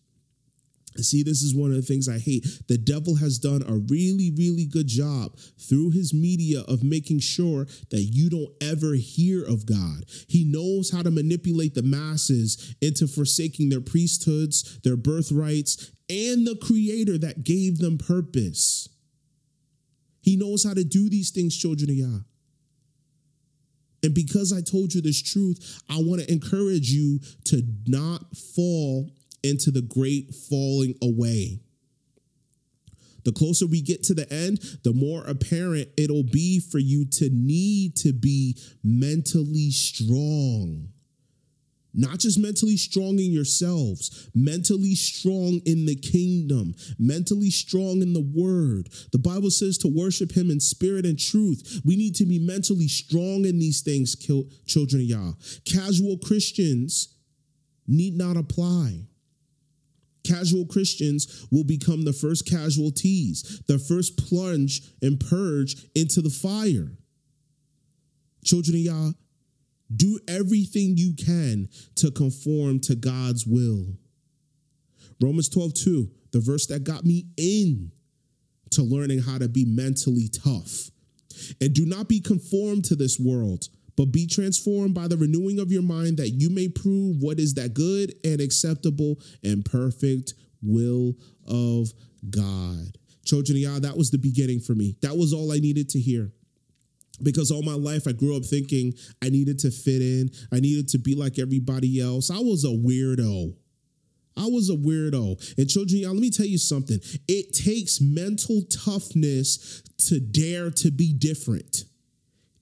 See, 1.03 1.23
this 1.23 1.41
is 1.41 1.55
one 1.55 1.71
of 1.71 1.77
the 1.77 1.81
things 1.81 2.09
I 2.09 2.19
hate. 2.19 2.45
The 2.67 2.77
devil 2.77 3.15
has 3.15 3.37
done 3.37 3.63
a 3.67 3.77
really, 3.77 4.31
really 4.35 4.65
good 4.65 4.87
job 4.87 5.37
through 5.59 5.91
his 5.91 6.13
media 6.13 6.61
of 6.67 6.83
making 6.83 7.19
sure 7.19 7.65
that 7.89 8.09
you 8.11 8.29
don't 8.29 8.53
ever 8.61 8.93
hear 8.93 9.43
of 9.43 9.65
God. 9.65 10.05
He 10.27 10.43
knows 10.43 10.91
how 10.91 11.01
to 11.01 11.11
manipulate 11.11 11.75
the 11.75 11.83
masses 11.83 12.75
into 12.81 13.07
forsaking 13.07 13.69
their 13.69 13.81
priesthoods, 13.81 14.79
their 14.83 14.97
birthrights, 14.97 15.91
and 16.09 16.47
the 16.47 16.57
creator 16.61 17.17
that 17.17 17.43
gave 17.43 17.79
them 17.79 17.97
purpose. 17.97 18.89
He 20.21 20.35
knows 20.35 20.63
how 20.63 20.73
to 20.73 20.83
do 20.83 21.09
these 21.09 21.31
things, 21.31 21.55
children 21.55 21.89
of 21.89 21.95
Yah. 21.95 22.19
And 24.03 24.13
because 24.13 24.53
I 24.53 24.61
told 24.61 24.93
you 24.93 25.01
this 25.01 25.21
truth, 25.21 25.81
I 25.89 25.97
want 25.97 26.21
to 26.21 26.31
encourage 26.31 26.89
you 26.91 27.19
to 27.45 27.63
not 27.87 28.35
fall 28.35 29.09
into 29.47 29.71
the 29.71 29.81
great 29.81 30.35
falling 30.35 30.95
away. 31.01 31.59
The 33.23 33.33
closer 33.33 33.67
we 33.67 33.81
get 33.81 34.03
to 34.03 34.13
the 34.13 34.31
end, 34.31 34.59
the 34.83 34.93
more 34.93 35.23
apparent 35.25 35.89
it'll 35.97 36.23
be 36.23 36.61
for 36.61 36.79
you 36.79 37.05
to 37.13 37.29
need 37.29 37.97
to 37.97 38.13
be 38.13 38.57
mentally 38.83 39.69
strong. 39.71 40.89
Not 41.93 42.19
just 42.19 42.37
mentally 42.39 42.77
strong 42.77 43.19
in 43.19 43.31
yourselves, 43.31 44.29
mentally 44.35 44.93
strong 44.93 45.61
in 45.65 45.87
the 45.87 45.95
kingdom, 45.95 46.75
mentally 46.99 47.49
strong 47.49 48.01
in 48.03 48.13
the 48.13 48.21
word. 48.21 48.87
The 49.11 49.17
Bible 49.17 49.49
says 49.49 49.79
to 49.79 49.87
worship 49.87 50.31
him 50.31 50.51
in 50.51 50.59
spirit 50.59 51.05
and 51.05 51.19
truth. 51.19 51.81
We 51.83 51.95
need 51.95 52.13
to 52.15 52.25
be 52.25 52.37
mentally 52.37 52.87
strong 52.87 53.45
in 53.45 53.57
these 53.57 53.81
things, 53.81 54.15
children 54.15 55.01
of 55.01 55.07
Yah. 55.07 55.31
Casual 55.65 56.17
Christians 56.19 57.15
need 57.87 58.15
not 58.15 58.37
apply. 58.37 59.07
Casual 60.27 60.65
Christians 60.65 61.47
will 61.51 61.63
become 61.63 62.03
the 62.03 62.13
first 62.13 62.49
casualties, 62.49 63.61
the 63.67 63.79
first 63.79 64.17
plunge 64.17 64.81
and 65.01 65.19
purge 65.19 65.75
into 65.95 66.21
the 66.21 66.29
fire. 66.29 66.91
Children 68.43 68.77
of 68.77 68.81
Yah, 68.81 69.11
do 69.95 70.19
everything 70.27 70.97
you 70.97 71.13
can 71.13 71.69
to 71.95 72.11
conform 72.11 72.79
to 72.81 72.95
God's 72.95 73.45
will. 73.45 73.85
Romans 75.21 75.49
12, 75.49 75.73
2, 75.73 76.11
the 76.31 76.39
verse 76.39 76.67
that 76.67 76.83
got 76.83 77.05
me 77.05 77.25
in 77.37 77.91
to 78.71 78.83
learning 78.83 79.19
how 79.19 79.37
to 79.37 79.47
be 79.47 79.65
mentally 79.65 80.27
tough. 80.27 80.91
And 81.61 81.73
do 81.73 81.85
not 81.85 82.09
be 82.09 82.19
conformed 82.19 82.85
to 82.85 82.95
this 82.95 83.19
world, 83.19 83.69
but 83.97 84.11
be 84.11 84.27
transformed 84.27 84.93
by 84.93 85.07
the 85.07 85.17
renewing 85.17 85.59
of 85.59 85.71
your 85.71 85.81
mind 85.81 86.17
that 86.17 86.29
you 86.29 86.49
may 86.49 86.69
prove 86.69 87.17
what 87.19 87.39
is 87.39 87.55
that 87.55 87.73
good 87.73 88.13
and 88.23 88.39
acceptable 88.39 89.19
and 89.43 89.65
perfect 89.65 90.35
will 90.61 91.15
of 91.47 91.91
God. 92.29 92.97
Children 93.25 93.57
Yah, 93.57 93.79
that 93.79 93.97
was 93.97 94.11
the 94.11 94.17
beginning 94.17 94.59
for 94.59 94.75
me. 94.75 94.95
That 95.01 95.17
was 95.17 95.33
all 95.33 95.51
I 95.51 95.57
needed 95.57 95.89
to 95.89 95.99
hear. 95.99 96.31
Because 97.23 97.49
all 97.49 97.63
my 97.63 97.73
life 97.73 98.07
I 98.07 98.11
grew 98.11 98.37
up 98.37 98.45
thinking 98.45 98.93
I 99.23 99.29
needed 99.29 99.57
to 99.59 99.71
fit 99.71 100.01
in, 100.01 100.29
I 100.53 100.59
needed 100.59 100.87
to 100.89 100.99
be 100.99 101.15
like 101.15 101.39
everybody 101.39 101.99
else. 101.99 102.29
I 102.29 102.37
was 102.37 102.63
a 102.63 102.67
weirdo. 102.67 103.55
I 104.37 104.45
was 104.45 104.69
a 104.69 104.75
weirdo. 104.75 105.57
And 105.57 105.67
children, 105.67 106.01
Yah, 106.01 106.11
let 106.11 106.21
me 106.21 106.29
tell 106.29 106.45
you 106.45 106.59
something. 106.59 106.99
It 107.27 107.53
takes 107.53 107.99
mental 107.99 108.61
toughness 108.69 109.81
to 110.07 110.19
dare 110.19 110.69
to 110.69 110.91
be 110.91 111.11
different. 111.11 111.85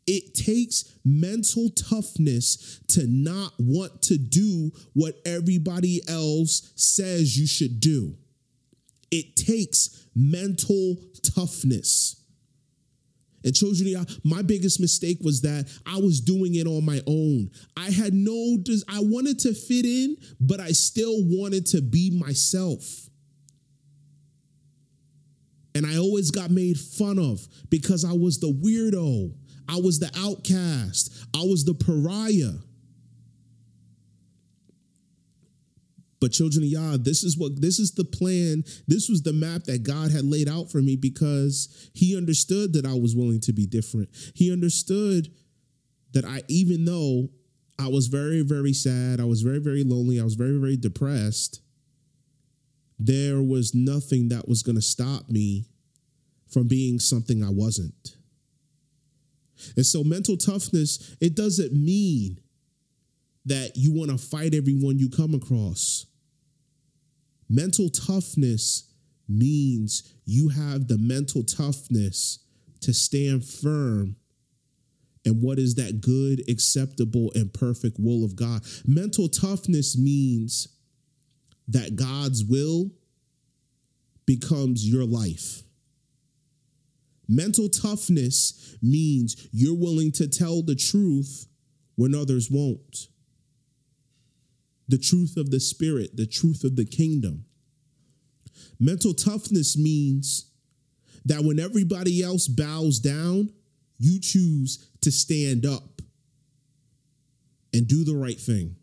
It 0.07 0.35
takes 0.35 0.97
mental 1.03 1.69
toughness 1.69 2.79
to 2.89 3.07
not 3.07 3.53
want 3.57 4.03
to 4.03 4.17
do 4.17 4.71
what 4.93 5.15
everybody 5.25 6.01
else 6.07 6.71
says 6.75 7.37
you 7.37 7.47
should 7.47 7.79
do. 7.79 8.15
It 9.09 9.35
takes 9.35 10.07
mental 10.15 10.97
toughness. 11.23 12.21
And 13.43 13.55
children, 13.55 14.05
my 14.23 14.41
biggest 14.41 14.79
mistake 14.79 15.19
was 15.21 15.41
that 15.41 15.71
I 15.85 15.97
was 15.97 16.19
doing 16.19 16.55
it 16.55 16.65
on 16.65 16.83
my 16.83 16.99
own. 17.05 17.51
I 17.77 17.91
had 17.91 18.13
no, 18.13 18.57
I 18.89 18.99
wanted 19.01 19.39
to 19.39 19.53
fit 19.53 19.85
in, 19.85 20.17
but 20.39 20.59
I 20.59 20.71
still 20.71 21.23
wanted 21.23 21.67
to 21.67 21.81
be 21.81 22.09
myself. 22.09 22.83
And 25.75 25.85
I 25.85 25.97
always 25.97 26.31
got 26.31 26.49
made 26.49 26.79
fun 26.79 27.19
of 27.19 27.47
because 27.69 28.03
I 28.03 28.13
was 28.13 28.39
the 28.39 28.51
weirdo. 28.51 29.33
I 29.67 29.77
was 29.77 29.99
the 29.99 30.11
outcast. 30.17 31.13
I 31.33 31.43
was 31.43 31.65
the 31.65 31.73
pariah. 31.73 32.59
But 36.21 36.31
children 36.31 36.63
of 36.63 36.69
Yah, 36.69 36.97
this 36.97 37.23
is 37.23 37.37
what 37.37 37.61
this 37.61 37.77
is 37.77 37.93
the 37.93 38.05
plan. 38.05 38.63
This 38.87 39.09
was 39.09 39.21
the 39.21 39.33
map 39.33 39.65
that 39.65 39.83
God 39.83 40.11
had 40.11 40.25
laid 40.25 40.49
out 40.49 40.71
for 40.71 40.81
me 40.81 40.95
because 40.95 41.89
he 41.93 42.17
understood 42.17 42.73
that 42.73 42.85
I 42.85 42.93
was 42.93 43.15
willing 43.15 43.41
to 43.41 43.53
be 43.53 43.65
different. 43.67 44.09
He 44.33 44.51
understood 44.51 45.31
that 46.13 46.25
I 46.25 46.41
even 46.47 46.85
though 46.85 47.29
I 47.77 47.89
was 47.89 48.07
very 48.07 48.41
very 48.41 48.73
sad, 48.73 49.19
I 49.19 49.25
was 49.25 49.41
very 49.41 49.59
very 49.59 49.83
lonely, 49.83 50.19
I 50.19 50.23
was 50.23 50.35
very 50.35 50.57
very 50.57 50.77
depressed, 50.77 51.61
there 52.97 53.41
was 53.41 53.75
nothing 53.75 54.29
that 54.29 54.47
was 54.47 54.63
going 54.63 54.77
to 54.77 54.81
stop 54.81 55.29
me 55.29 55.65
from 56.47 56.67
being 56.67 56.99
something 56.99 57.43
I 57.43 57.49
wasn't. 57.49 58.15
And 59.75 59.85
so 59.85 60.03
mental 60.03 60.37
toughness, 60.37 61.15
it 61.21 61.35
doesn't 61.35 61.73
mean 61.73 62.39
that 63.45 63.73
you 63.75 63.93
want 63.93 64.11
to 64.11 64.17
fight 64.17 64.53
everyone 64.53 64.97
you 64.97 65.09
come 65.09 65.33
across. 65.33 66.07
Mental 67.47 67.89
toughness 67.89 68.91
means 69.27 70.13
you 70.25 70.49
have 70.49 70.87
the 70.87 70.97
mental 70.97 71.43
toughness 71.43 72.39
to 72.81 72.93
stand 72.93 73.45
firm 73.45 74.15
and 75.25 75.41
what 75.41 75.57
is 75.57 75.75
that 75.75 76.01
good, 76.01 76.47
acceptable, 76.49 77.31
and 77.33 77.51
perfect 77.51 77.97
will 77.99 78.23
of 78.23 78.35
God. 78.35 78.61
Mental 78.85 79.27
toughness 79.27 79.97
means 79.97 80.67
that 81.67 81.95
God's 81.95 82.43
will 82.43 82.91
becomes 84.27 84.87
your 84.87 85.03
life. 85.03 85.64
Mental 87.27 87.69
toughness 87.69 88.77
means 88.81 89.47
you're 89.51 89.77
willing 89.77 90.11
to 90.13 90.27
tell 90.27 90.61
the 90.61 90.75
truth 90.75 91.47
when 91.95 92.13
others 92.13 92.49
won't. 92.51 93.07
The 94.87 94.97
truth 94.97 95.35
of 95.37 95.49
the 95.49 95.59
spirit, 95.59 96.15
the 96.15 96.27
truth 96.27 96.63
of 96.63 96.75
the 96.75 96.85
kingdom. 96.85 97.45
Mental 98.79 99.13
toughness 99.13 99.77
means 99.77 100.51
that 101.25 101.43
when 101.43 101.59
everybody 101.59 102.21
else 102.21 102.47
bows 102.47 102.99
down, 102.99 103.49
you 103.97 104.19
choose 104.19 104.89
to 105.01 105.11
stand 105.11 105.65
up 105.65 106.01
and 107.73 107.87
do 107.87 108.03
the 108.03 108.15
right 108.15 108.39
thing. 108.39 108.75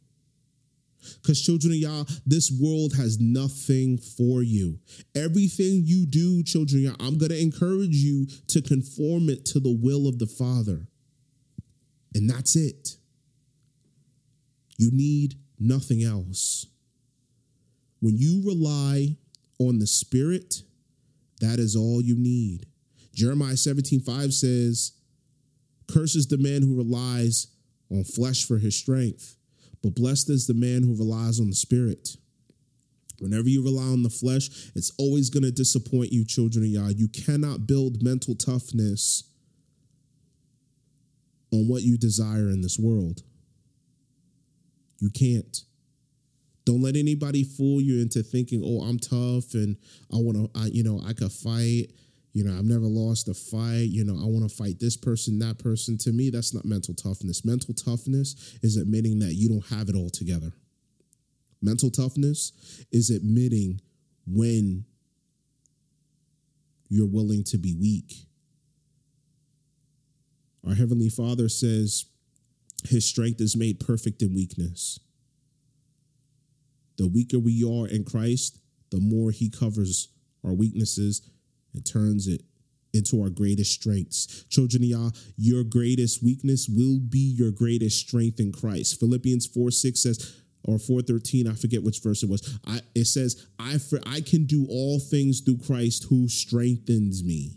Because, 1.21 1.41
children 1.41 1.73
of 1.73 1.79
Yah, 1.79 2.05
this 2.27 2.51
world 2.51 2.95
has 2.97 3.19
nothing 3.21 3.99
for 3.99 4.43
you. 4.43 4.79
Everything 5.15 5.83
you 5.85 6.07
do, 6.07 6.43
children 6.43 6.87
of 6.87 6.93
Yah, 6.93 7.07
I'm 7.07 7.19
going 7.19 7.31
to 7.31 7.41
encourage 7.41 7.97
you 7.97 8.27
to 8.49 8.63
conform 8.63 9.29
it 9.29 9.45
to 9.47 9.61
the 9.61 9.77
will 9.83 10.07
of 10.07 10.19
the 10.19 10.27
Father. 10.27 10.87
And 12.15 12.29
that's 12.29 12.57
it. 12.57 12.97
You 14.77 14.91
need 14.93 15.35
nothing 15.59 16.03
else. 16.03 16.67
When 18.01 18.17
you 18.17 18.43
rely 18.45 19.17
on 19.59 19.79
the 19.79 19.87
spirit, 19.87 20.63
that 21.41 21.59
is 21.59 21.77
all 21.77 22.03
you 22.03 22.17
need. 22.17 22.67
Jeremiah 23.15 23.57
17 23.57 24.01
5 24.01 24.33
says, 24.33 24.93
Curses 25.93 26.27
the 26.27 26.39
man 26.39 26.63
who 26.63 26.77
relies 26.77 27.49
on 27.91 28.05
flesh 28.05 28.45
for 28.45 28.59
his 28.59 28.77
strength, 28.77 29.37
but 29.83 29.95
blessed 29.95 30.31
is 30.31 30.47
the 30.47 30.55
man 30.55 30.83
who 30.83 30.97
relies 30.97 31.41
on 31.41 31.49
the 31.49 31.57
spirit. 31.57 32.17
Whenever 33.19 33.49
you 33.49 33.63
rely 33.63 33.85
on 33.85 34.03
the 34.03 34.11
flesh, 34.11 34.49
it's 34.75 34.93
always 34.99 35.31
going 35.31 35.45
to 35.45 35.53
disappoint 35.53 36.13
you, 36.13 36.25
children 36.25 36.65
of 36.65 36.71
Yah. 36.71 36.89
You 36.89 37.09
cannot 37.09 37.67
build 37.67 38.03
mental 38.03 38.35
toughness 38.35 39.25
on 41.53 41.69
what 41.69 41.83
you 41.83 41.97
desire 41.97 42.51
in 42.51 42.63
this 42.63 42.79
world. 42.79 43.23
You 44.99 45.11
can't. 45.11 45.61
Don't 46.65 46.83
let 46.83 46.97
anybody 46.97 47.45
fool 47.45 47.81
you 47.81 48.01
into 48.01 48.23
thinking, 48.23 48.63
"Oh, 48.65 48.83
I'm 48.83 48.99
tough 48.99 49.55
and 49.55 49.77
I 50.13 50.17
want 50.17 50.39
to, 50.39 50.59
I, 50.59 50.67
you 50.67 50.83
know, 50.83 51.01
I 51.05 51.13
could 51.13 51.33
fight." 51.33 51.89
You 52.33 52.45
know, 52.45 52.57
I've 52.57 52.65
never 52.65 52.87
lost 52.87 53.29
a 53.29 53.35
fight. 53.35 53.89
You 53.91 54.05
know, 54.05 54.15
I 54.15 54.27
want 54.27 54.49
to 54.49 54.55
fight 54.55 54.81
this 54.81 54.97
person, 54.97 55.39
that 55.41 55.59
person. 55.59 55.99
To 55.99 56.13
me, 56.13 56.31
that's 56.31 56.55
not 56.55 56.65
mental 56.65 56.95
toughness. 56.95 57.45
Mental 57.45 57.75
toughness 57.75 58.57
is 58.63 58.77
admitting 58.77 59.19
that 59.19 59.35
you 59.35 59.49
don't 59.49 59.67
have 59.67 59.89
it 59.89 59.97
all 59.97 60.09
together. 60.09 60.53
Mental 61.61 61.91
toughness 61.91 62.53
is 62.91 63.11
admitting 63.11 63.81
when 64.27 64.85
you're 66.89 67.07
willing 67.07 67.45
to 67.45 67.59
be 67.59 67.75
weak. 67.75 68.15
Our 70.67 70.75
Heavenly 70.75 71.09
Father 71.09 71.49
says 71.49 72.07
his 72.89 73.05
strength 73.05 73.41
is 73.41 73.57
made 73.57 73.81
perfect 73.81 74.23
in 74.23 74.35
weakness. 74.35 74.99
The 76.99 77.09
weaker 77.09 77.39
we 77.39 77.63
are 77.65 77.89
in 77.89 78.05
Christ, 78.05 78.59
the 78.91 79.01
more 79.01 79.31
he 79.31 79.51
covers 79.51 80.09
our 80.45 80.53
weaknesses 80.53 81.23
and 81.75 81.85
turns 81.85 82.27
it 82.27 82.43
into 82.95 83.23
our 83.23 83.31
greatest 83.31 83.73
strengths. 83.73 84.45
Children 84.51 84.83
of 84.83 84.89
Yah, 84.89 85.11
your 85.37 85.65
greatest 85.65 86.23
weakness 86.23 86.69
will 86.69 86.99
be 86.99 87.35
your 87.37 87.51
greatest 87.51 87.99
strength 87.99 88.39
in 88.39 88.53
Christ. 88.53 89.01
Philippians 89.01 89.47
4 89.47 89.71
6 89.71 90.03
says, 90.03 90.43
or 90.65 90.79
413 90.79 91.49
i 91.49 91.55
forget 91.55 91.83
which 91.83 92.01
verse 92.01 92.23
it 92.23 92.29
was 92.29 92.59
I, 92.67 92.81
it 92.95 93.07
says 93.07 93.49
i 93.59 93.79
for 93.79 93.99
i 94.07 94.21
can 94.21 94.45
do 94.45 94.67
all 94.69 95.01
things 95.01 95.41
through 95.41 95.59
christ 95.59 96.07
who 96.09 96.29
strengthens 96.29 97.25
me 97.25 97.57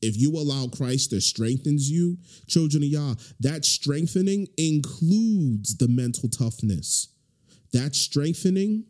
if 0.00 0.16
you 0.16 0.32
allow 0.36 0.68
christ 0.68 1.10
to 1.10 1.20
strengthens 1.20 1.90
you 1.90 2.16
children 2.46 2.82
of 2.82 2.88
yah 2.88 3.14
that 3.40 3.64
strengthening 3.64 4.48
includes 4.56 5.76
the 5.76 5.88
mental 5.88 6.28
toughness 6.28 7.08
that 7.72 7.94
strengthening 7.94 8.84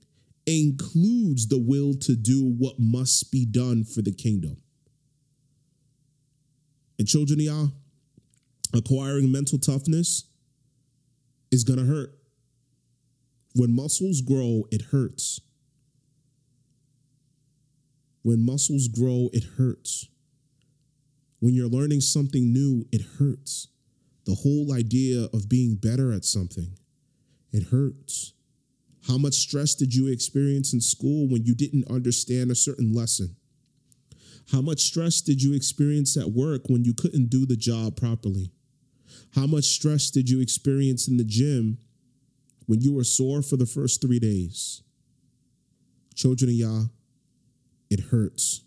includes 0.59 1.49
the 1.49 1.59
will 1.59 1.95
to 1.95 2.17
do 2.17 2.55
what 2.59 2.75
must 2.79 3.31
be 3.31 3.45
done 3.45 3.85
for 3.85 4.03
the 4.03 4.13
kingdom 4.13 4.57
and 6.99 7.07
children 7.07 7.41
yah 7.41 7.67
acquiring 8.75 9.31
mental 9.31 9.59
toughness 9.59 10.25
is 11.51 11.65
going 11.65 11.79
to 11.79 11.85
hurt 11.85 12.15
when 13.55 13.75
muscles 13.75 14.21
grow, 14.21 14.65
it 14.71 14.83
hurts. 14.93 15.41
When 18.23 18.45
muscles 18.45 18.87
grow, 18.87 19.29
it 19.33 19.45
hurts. 19.57 20.09
When 21.41 21.55
you're 21.55 21.69
learning 21.69 22.03
something 22.03 22.53
new, 22.53 22.87
it 22.93 23.03
hurts. 23.19 23.69
The 24.27 24.35
whole 24.35 24.73
idea 24.73 25.29
of 25.33 25.49
being 25.49 25.77
better 25.77 26.13
at 26.13 26.25
something, 26.25 26.77
it 27.53 27.69
hurts. 27.69 28.35
How 29.07 29.19
much 29.19 29.35
stress 29.35 29.75
did 29.75 29.95
you 29.95 30.09
experience 30.09 30.73
in 30.73 30.81
school 30.81 31.29
when 31.29 31.45
you 31.45 31.55
didn't 31.55 31.91
understand 31.91 32.51
a 32.51 32.55
certain 32.55 32.93
lesson? 32.93 33.37
How 34.53 34.61
much 34.61 34.81
stress 34.81 35.21
did 35.21 35.43
you 35.43 35.55
experience 35.55 36.17
at 36.17 36.33
work 36.33 36.63
when 36.69 36.85
you 36.85 36.93
couldn't 36.93 37.31
do 37.31 37.47
the 37.47 37.57
job 37.57 37.97
properly? 37.97 38.51
How 39.35 39.47
much 39.47 39.65
stress 39.65 40.11
did 40.11 40.29
you 40.29 40.41
experience 40.41 41.09
in 41.09 41.17
the 41.17 41.25
gym 41.25 41.79
when 42.71 42.81
you 42.81 42.95
were 42.95 43.03
sore 43.03 43.43
for 43.43 43.57
the 43.57 43.67
first 43.67 44.01
three 44.01 44.21
days, 44.21 44.83
children 46.15 46.51
of 46.51 46.55
Yah, 46.55 46.83
it 47.91 47.99
hurts. 47.99 48.63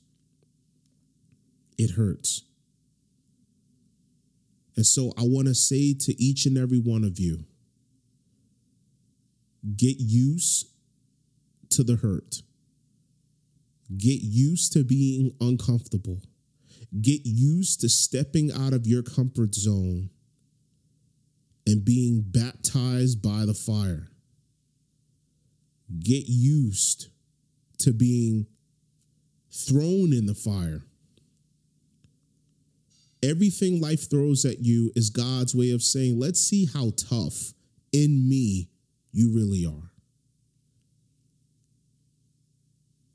It 1.78 1.92
hurts. 1.92 2.44
And 4.76 4.86
so 4.86 5.14
I 5.18 5.22
want 5.22 5.48
to 5.48 5.56
say 5.56 5.94
to 5.94 6.22
each 6.22 6.46
and 6.46 6.58
every 6.58 6.80
one 6.80 7.06
of 7.06 7.18
you 7.18 7.46
get 9.76 9.96
used 10.00 10.68
to 11.70 11.84
the 11.84 11.96
hurt, 11.96 12.42
get 13.98 14.22
used 14.22 14.74
to 14.74 14.84
being 14.84 15.34
uncomfortable, 15.40 16.22
get 17.02 17.22
used 17.24 17.82
to 17.82 17.90
stepping 17.90 18.52
out 18.52 18.74
of 18.74 18.86
your 18.86 19.04
comfort 19.04 19.56
zone 19.56 20.10
and 21.66 21.86
being 21.86 22.24
baptized 22.26 23.22
by 23.22 23.46
the 23.46 23.54
fire. 23.54 24.10
Get 26.00 26.26
used 26.28 27.08
to 27.80 27.94
being 27.94 28.48
thrown 29.52 30.14
in 30.14 30.26
the 30.26 30.36
fire. 30.36 30.82
Everything 33.22 33.80
life 33.80 34.10
throws 34.10 34.44
at 34.44 34.60
you 34.60 34.92
is 34.96 35.10
God's 35.10 35.56
way 35.56 35.72
of 35.72 35.82
saying, 35.82 36.20
let's 36.20 36.42
see 36.42 36.66
how 36.66 36.92
tough 36.98 37.54
in 37.94 38.28
me 38.28 38.70
you 39.14 39.34
really 39.34 39.66
are. 39.66 39.92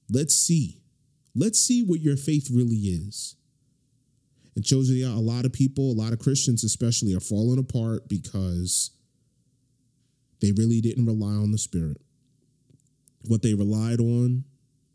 Let's 0.08 0.34
see. 0.34 0.80
Let's 1.34 1.60
see 1.60 1.82
what 1.84 2.00
your 2.00 2.16
faith 2.16 2.48
really 2.50 2.76
is. 2.76 3.36
And 4.56 4.64
children, 4.64 5.02
a 5.04 5.20
lot 5.20 5.44
of 5.44 5.52
people, 5.52 5.92
a 5.92 6.00
lot 6.00 6.12
of 6.12 6.18
Christians 6.18 6.64
especially, 6.64 7.14
are 7.14 7.20
falling 7.20 7.58
apart 7.58 8.08
because 8.08 8.90
they 10.40 10.52
really 10.52 10.80
didn't 10.80 11.06
rely 11.06 11.34
on 11.34 11.50
the 11.50 11.58
Spirit. 11.58 11.98
What 13.26 13.42
they 13.42 13.54
relied 13.54 14.00
on 14.00 14.44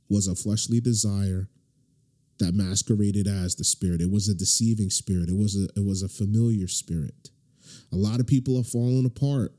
was 0.10 0.28
a 0.28 0.36
fleshly 0.36 0.80
desire 0.80 1.50
that 2.40 2.54
masqueraded 2.54 3.28
as 3.28 3.56
the 3.56 3.64
Spirit. 3.64 4.02
It 4.02 4.12
was 4.12 4.28
a 4.28 4.34
deceiving 4.34 4.90
spirit. 4.90 5.30
It 5.30 5.38
was 5.38 5.56
a 5.56 5.66
it 5.80 5.86
was 5.86 6.02
a 6.02 6.10
familiar 6.10 6.68
spirit. 6.68 7.30
A 7.92 7.96
lot 7.96 8.20
of 8.20 8.28
people 8.28 8.60
are 8.60 8.64
falling 8.64 9.06
apart. 9.06 9.54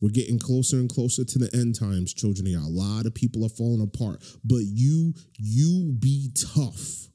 We're 0.00 0.10
getting 0.10 0.38
closer 0.38 0.76
and 0.76 0.90
closer 0.90 1.24
to 1.24 1.38
the 1.38 1.50
end 1.54 1.78
times, 1.78 2.12
children. 2.12 2.46
a 2.54 2.68
lot 2.68 3.06
of 3.06 3.14
people 3.14 3.44
are 3.44 3.50
falling 3.50 3.82
apart. 3.82 4.22
But 4.44 4.62
you, 4.64 5.14
you 5.38 5.96
be 5.98 6.30
tough 6.54 7.08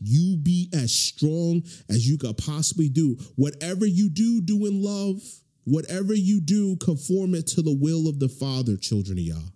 you 0.00 0.36
be 0.36 0.68
as 0.72 0.94
strong 0.94 1.62
as 1.88 2.08
you 2.08 2.18
could 2.18 2.36
possibly 2.38 2.88
do. 2.88 3.16
Whatever 3.36 3.86
you 3.86 4.08
do, 4.08 4.40
do 4.40 4.66
in 4.66 4.82
love. 4.82 5.22
Whatever 5.64 6.14
you 6.14 6.40
do, 6.40 6.76
conform 6.76 7.34
it 7.34 7.46
to 7.48 7.62
the 7.62 7.76
will 7.76 8.08
of 8.08 8.20
the 8.20 8.28
Father, 8.28 8.76
children 8.76 9.18
of 9.18 9.24
Yah. 9.24 9.50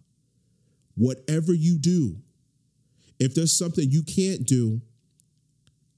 Whatever 0.96 1.54
you 1.54 1.78
do, 1.78 2.16
if 3.18 3.34
there's 3.34 3.56
something 3.56 3.90
you 3.90 4.02
can't 4.02 4.44
do, 4.44 4.80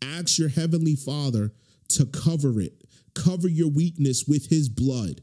ask 0.03 0.38
your 0.38 0.51
heavenly 0.51 0.96
Father 0.96 1.53
to 1.88 2.05
cover 2.05 2.61
it. 2.61 2.85
Cover 3.14 3.48
your 3.48 3.70
weakness 3.70 4.25
with 4.27 4.48
his 4.48 4.68
blood. 4.68 5.22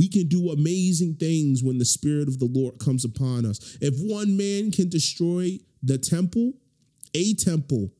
We 0.00 0.08
can 0.08 0.28
do 0.28 0.50
amazing 0.50 1.16
things 1.16 1.62
when 1.62 1.76
the 1.76 1.84
Spirit 1.84 2.26
of 2.26 2.38
the 2.38 2.48
Lord 2.50 2.78
comes 2.78 3.04
upon 3.04 3.44
us. 3.44 3.76
If 3.82 3.92
one 3.98 4.34
man 4.34 4.70
can 4.70 4.88
destroy 4.88 5.58
the 5.82 5.98
temple, 5.98 6.54
a 7.12 7.34
temple, 7.34 7.92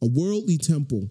a 0.00 0.06
worldly 0.06 0.56
temple 0.56 1.10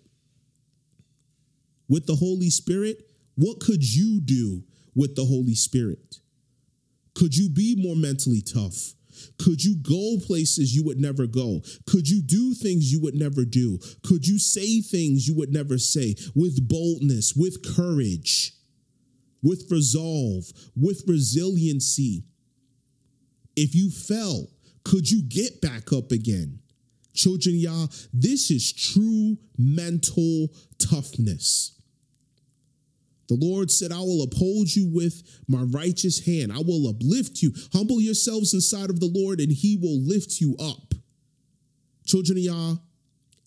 with 1.89 2.07
the 2.07 2.15
Holy 2.15 2.49
Spirit, 2.49 3.09
what 3.35 3.59
could 3.59 3.83
you 3.83 4.21
do 4.21 4.63
with 4.95 5.17
the 5.17 5.25
Holy 5.25 5.53
Spirit? 5.53 6.19
Could 7.13 7.35
you 7.35 7.49
be 7.49 7.75
more 7.77 7.97
mentally 7.97 8.41
tough? 8.41 8.93
Could 9.37 9.65
you 9.65 9.75
go 9.75 10.15
places 10.25 10.73
you 10.73 10.85
would 10.85 10.97
never 10.97 11.27
go? 11.27 11.59
Could 11.87 12.07
you 12.07 12.21
do 12.21 12.53
things 12.53 12.89
you 12.89 13.01
would 13.01 13.15
never 13.15 13.43
do? 13.43 13.79
Could 14.07 14.25
you 14.25 14.39
say 14.39 14.79
things 14.79 15.27
you 15.27 15.35
would 15.35 15.51
never 15.51 15.77
say 15.77 16.15
with 16.33 16.69
boldness, 16.69 17.33
with 17.35 17.75
courage, 17.75 18.53
with 19.43 19.69
resolve, 19.69 20.45
with 20.75 21.03
resiliency? 21.07 22.23
If 23.55 23.75
you 23.75 23.91
fell, 23.91 24.47
could 24.83 25.09
you 25.11 25.21
get 25.21 25.61
back 25.61 25.93
up 25.93 26.11
again? 26.11 26.59
Children, 27.13 27.57
y'all, 27.57 27.89
this 28.11 28.49
is 28.49 28.73
true 28.73 29.37
mental 29.57 30.47
toughness. 30.79 31.79
The 33.29 33.37
Lord 33.39 33.71
said, 33.71 33.91
I 33.91 33.99
will 33.99 34.23
uphold 34.23 34.75
you 34.75 34.91
with 34.93 35.41
my 35.47 35.61
righteous 35.61 36.25
hand. 36.25 36.51
I 36.51 36.59
will 36.59 36.89
uplift 36.89 37.41
you. 37.41 37.53
Humble 37.71 38.01
yourselves 38.01 38.53
inside 38.53 38.89
of 38.89 38.99
the 38.99 39.11
Lord, 39.13 39.39
and 39.39 39.51
he 39.51 39.77
will 39.77 40.01
lift 40.01 40.41
you 40.41 40.55
up. 40.59 40.93
Children 42.05 42.39
of 42.39 42.43
Yah, 42.43 42.75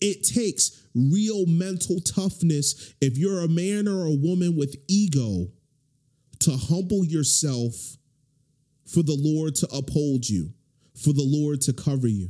it 0.01 0.23
takes 0.23 0.87
real 0.95 1.45
mental 1.45 1.99
toughness 1.99 2.93
if 3.01 3.17
you're 3.17 3.41
a 3.41 3.47
man 3.47 3.87
or 3.87 4.05
a 4.05 4.11
woman 4.11 4.55
with 4.55 4.75
ego 4.87 5.47
to 6.39 6.51
humble 6.51 7.03
yourself 7.03 7.73
for 8.85 9.03
the 9.03 9.17
Lord 9.19 9.55
to 9.55 9.67
uphold 9.73 10.27
you, 10.27 10.53
for 10.95 11.13
the 11.13 11.25
Lord 11.25 11.61
to 11.61 11.73
cover 11.73 12.07
you. 12.07 12.29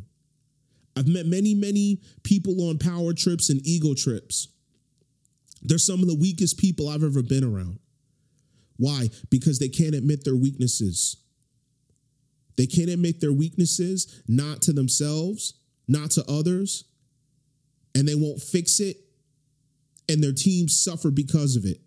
I've 0.96 1.08
met 1.08 1.28
many, 1.28 1.54
many 1.54 2.02
people 2.24 2.70
on 2.70 2.80
power 2.80 3.14
trips 3.14 3.50
and 3.50 3.66
ego 3.66 3.94
trips. 3.94 4.48
They're 5.62 5.78
some 5.78 6.02
of 6.02 6.08
the 6.08 6.16
weakest 6.16 6.58
people 6.58 6.90
I've 6.90 7.04
ever 7.04 7.22
been 7.22 7.44
around. 7.44 7.80
Why? 8.78 9.10
Because 9.30 9.60
they 9.60 9.70
can't 9.70 9.96
admit 9.96 10.24
their 10.24 10.36
weaknesses. 10.36 11.18
They 12.58 12.66
can't 12.66 12.90
admit 12.90 13.22
their 13.22 13.34
weaknesses, 13.34 14.24
not 14.28 14.62
to 14.64 14.74
themselves, 14.74 15.54
not 15.88 16.12
to 16.12 16.26
others, 16.28 16.86
and 17.94 18.08
they 18.08 18.16
won't 18.16 18.42
fix 18.42 18.80
it, 18.80 18.98
and 20.10 20.24
their 20.24 20.34
teams 20.34 20.80
suffer 20.80 21.12
because 21.12 21.56
of 21.56 21.66
it. 21.66 21.80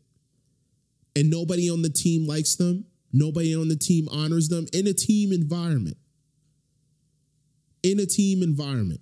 And 1.16 1.30
nobody 1.30 1.70
on 1.70 1.82
the 1.82 1.90
team 1.90 2.26
likes 2.26 2.54
them, 2.56 2.86
nobody 3.12 3.54
on 3.54 3.68
the 3.68 3.76
team 3.76 4.08
honors 4.10 4.48
them 4.48 4.66
in 4.72 4.86
a 4.86 4.92
team 4.92 5.32
environment. 5.32 5.96
In 7.82 7.98
a 7.98 8.06
team 8.06 8.42
environment. 8.42 9.00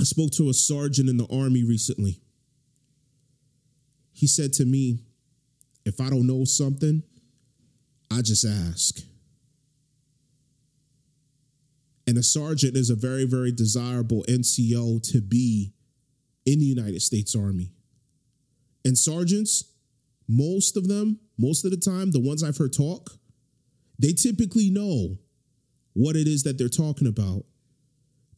I 0.00 0.04
spoke 0.04 0.30
to 0.32 0.48
a 0.48 0.54
sergeant 0.54 1.10
in 1.10 1.18
the 1.18 1.26
army 1.30 1.62
recently. 1.62 2.20
He 4.12 4.26
said 4.26 4.52
to 4.54 4.64
me, 4.64 5.00
If 5.84 6.00
I 6.00 6.08
don't 6.08 6.26
know 6.26 6.44
something, 6.44 7.02
I 8.10 8.22
just 8.22 8.46
ask. 8.46 9.00
And 12.06 12.18
a 12.18 12.22
sergeant 12.22 12.76
is 12.76 12.90
a 12.90 12.96
very, 12.96 13.24
very 13.24 13.52
desirable 13.52 14.24
NCO 14.28 15.02
to 15.12 15.20
be 15.20 15.74
in 16.44 16.58
the 16.58 16.64
United 16.64 17.02
States 17.02 17.36
Army. 17.36 17.70
And 18.84 18.96
sergeants, 18.96 19.64
most 20.28 20.76
of 20.76 20.88
them, 20.88 21.20
most 21.38 21.64
of 21.64 21.70
the 21.70 21.76
time, 21.76 22.10
the 22.10 22.20
ones 22.20 22.42
I've 22.42 22.56
heard 22.56 22.72
talk, 22.72 23.10
they 23.98 24.12
typically 24.12 24.70
know 24.70 25.18
what 25.92 26.16
it 26.16 26.26
is 26.26 26.44
that 26.44 26.56
they're 26.56 26.68
talking 26.68 27.06
about. 27.06 27.44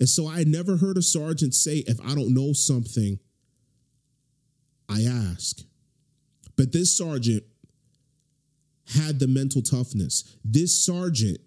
And 0.00 0.08
so 0.08 0.28
I 0.28 0.44
never 0.44 0.76
heard 0.76 0.96
a 0.96 1.02
sergeant 1.02 1.54
say, 1.54 1.84
if 1.86 2.00
I 2.00 2.14
don't 2.14 2.34
know 2.34 2.52
something, 2.52 3.18
I 4.88 5.02
ask. 5.02 5.60
But 6.56 6.72
this 6.72 6.96
sergeant 6.96 7.44
had 8.94 9.20
the 9.20 9.28
mental 9.28 9.62
toughness. 9.62 10.36
This 10.44 10.84
sergeant, 10.84 11.38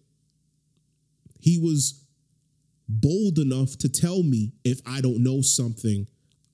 he 1.39 1.59
was 1.59 2.05
bold 2.87 3.39
enough 3.39 3.77
to 3.79 3.89
tell 3.89 4.23
me 4.23 4.53
if 4.63 4.79
I 4.85 5.01
don't 5.01 5.23
know 5.23 5.41
something, 5.41 6.07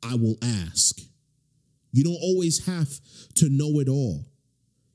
I 0.04 0.16
will 0.16 0.38
ask. 0.42 1.00
You 1.92 2.04
don't 2.04 2.20
always 2.22 2.66
have 2.66 2.90
to 3.36 3.50
know 3.50 3.80
it 3.80 3.90
all. 3.90 4.26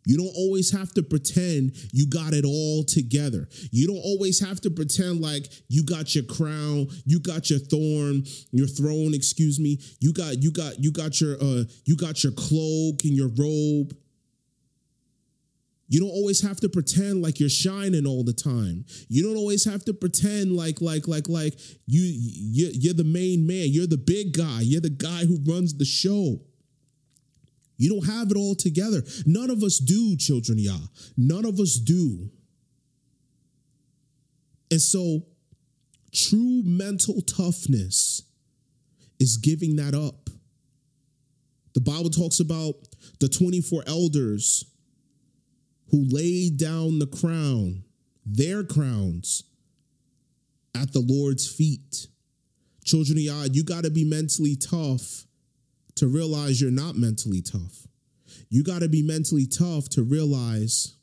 You 0.06 0.16
don't 0.16 0.32
always 0.36 0.70
have 0.70 0.94
to 0.94 1.02
pretend 1.02 1.76
you 1.92 2.06
got 2.06 2.32
it 2.32 2.44
all 2.44 2.84
together. 2.84 3.48
You 3.72 3.88
don't 3.88 4.02
always 4.04 4.38
have 4.38 4.60
to 4.60 4.70
pretend 4.70 5.20
like 5.20 5.48
you 5.68 5.84
got 5.84 6.14
your 6.14 6.22
crown, 6.24 6.86
you 7.04 7.18
got 7.18 7.50
your 7.50 7.58
thorn, 7.58 8.22
your 8.52 8.68
throne, 8.68 9.14
excuse 9.14 9.58
me. 9.58 9.80
You 9.98 10.12
got 10.12 10.40
you 10.40 10.52
got 10.52 10.78
you 10.78 10.92
got 10.92 11.20
your 11.20 11.34
uh 11.42 11.64
you 11.84 11.96
got 11.96 12.22
your 12.22 12.32
cloak 12.32 13.02
and 13.02 13.14
your 13.14 13.30
robe. 13.36 13.96
You 15.88 16.00
don't 16.00 16.10
always 16.10 16.40
have 16.40 16.60
to 16.60 16.68
pretend 16.68 17.22
like 17.22 17.40
you're 17.40 17.48
shining 17.48 18.06
all 18.06 18.22
the 18.22 18.32
time. 18.32 18.84
You 19.08 19.24
don't 19.24 19.36
always 19.36 19.64
have 19.64 19.84
to 19.86 19.92
pretend 19.92 20.52
like 20.52 20.80
like 20.80 21.08
like 21.08 21.28
like 21.28 21.58
you 21.86 22.02
you're 22.04 22.94
the 22.94 23.04
main 23.04 23.44
man. 23.44 23.66
You're 23.70 23.88
the 23.88 23.98
big 23.98 24.36
guy. 24.36 24.60
You're 24.60 24.80
the 24.80 24.90
guy 24.90 25.24
who 25.24 25.38
runs 25.44 25.74
the 25.74 25.84
show. 25.84 26.40
You 27.76 27.90
don't 27.90 28.06
have 28.06 28.30
it 28.30 28.36
all 28.36 28.54
together. 28.54 29.02
None 29.26 29.50
of 29.50 29.62
us 29.62 29.78
do, 29.78 30.16
children 30.16 30.58
Yah. 30.58 30.78
None 31.16 31.44
of 31.44 31.60
us 31.60 31.74
do. 31.74 32.30
And 34.70 34.80
so, 34.80 35.22
true 36.12 36.62
mental 36.64 37.20
toughness 37.20 38.22
is 39.20 39.36
giving 39.36 39.76
that 39.76 39.94
up. 39.94 40.30
The 41.74 41.80
Bible 41.80 42.10
talks 42.10 42.40
about 42.40 42.74
the 43.20 43.28
24 43.28 43.84
elders 43.86 44.64
who 45.90 46.06
laid 46.08 46.56
down 46.56 46.98
the 46.98 47.06
crown, 47.06 47.84
their 48.24 48.64
crowns, 48.64 49.44
at 50.74 50.92
the 50.92 51.00
Lord's 51.00 51.48
feet. 51.48 52.06
Children 52.84 53.18
of 53.18 53.24
Yah, 53.24 53.46
you 53.52 53.62
got 53.62 53.84
to 53.84 53.90
be 53.90 54.04
mentally 54.04 54.56
tough 54.56 55.25
to 55.96 56.06
realize 56.06 56.60
you're 56.60 56.70
not 56.70 56.96
mentally 56.96 57.42
tough. 57.42 57.86
You 58.48 58.62
got 58.62 58.80
to 58.80 58.88
be 58.88 59.02
mentally 59.02 59.46
tough 59.46 59.88
to 59.90 60.02
realize 60.02 60.96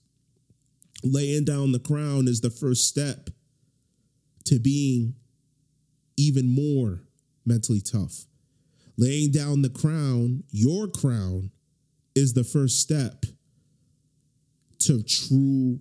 laying 1.04 1.44
down 1.44 1.72
the 1.72 1.80
crown 1.80 2.28
is 2.28 2.42
the 2.42 2.50
first 2.50 2.88
step 2.88 3.30
to 4.46 4.60
being 4.60 5.16
even 6.18 6.48
more 6.48 7.02
mentally 7.46 7.82
tough. 7.82 8.26
Laying 8.98 9.32
down 9.32 9.64
the 9.64 9.70
crown, 9.70 10.44
your 10.52 10.88
crown, 10.88 11.52
is 12.16 12.34
the 12.34 12.44
first 12.44 12.80
step 12.80 13.26
to 14.80 15.02
true 15.02 15.80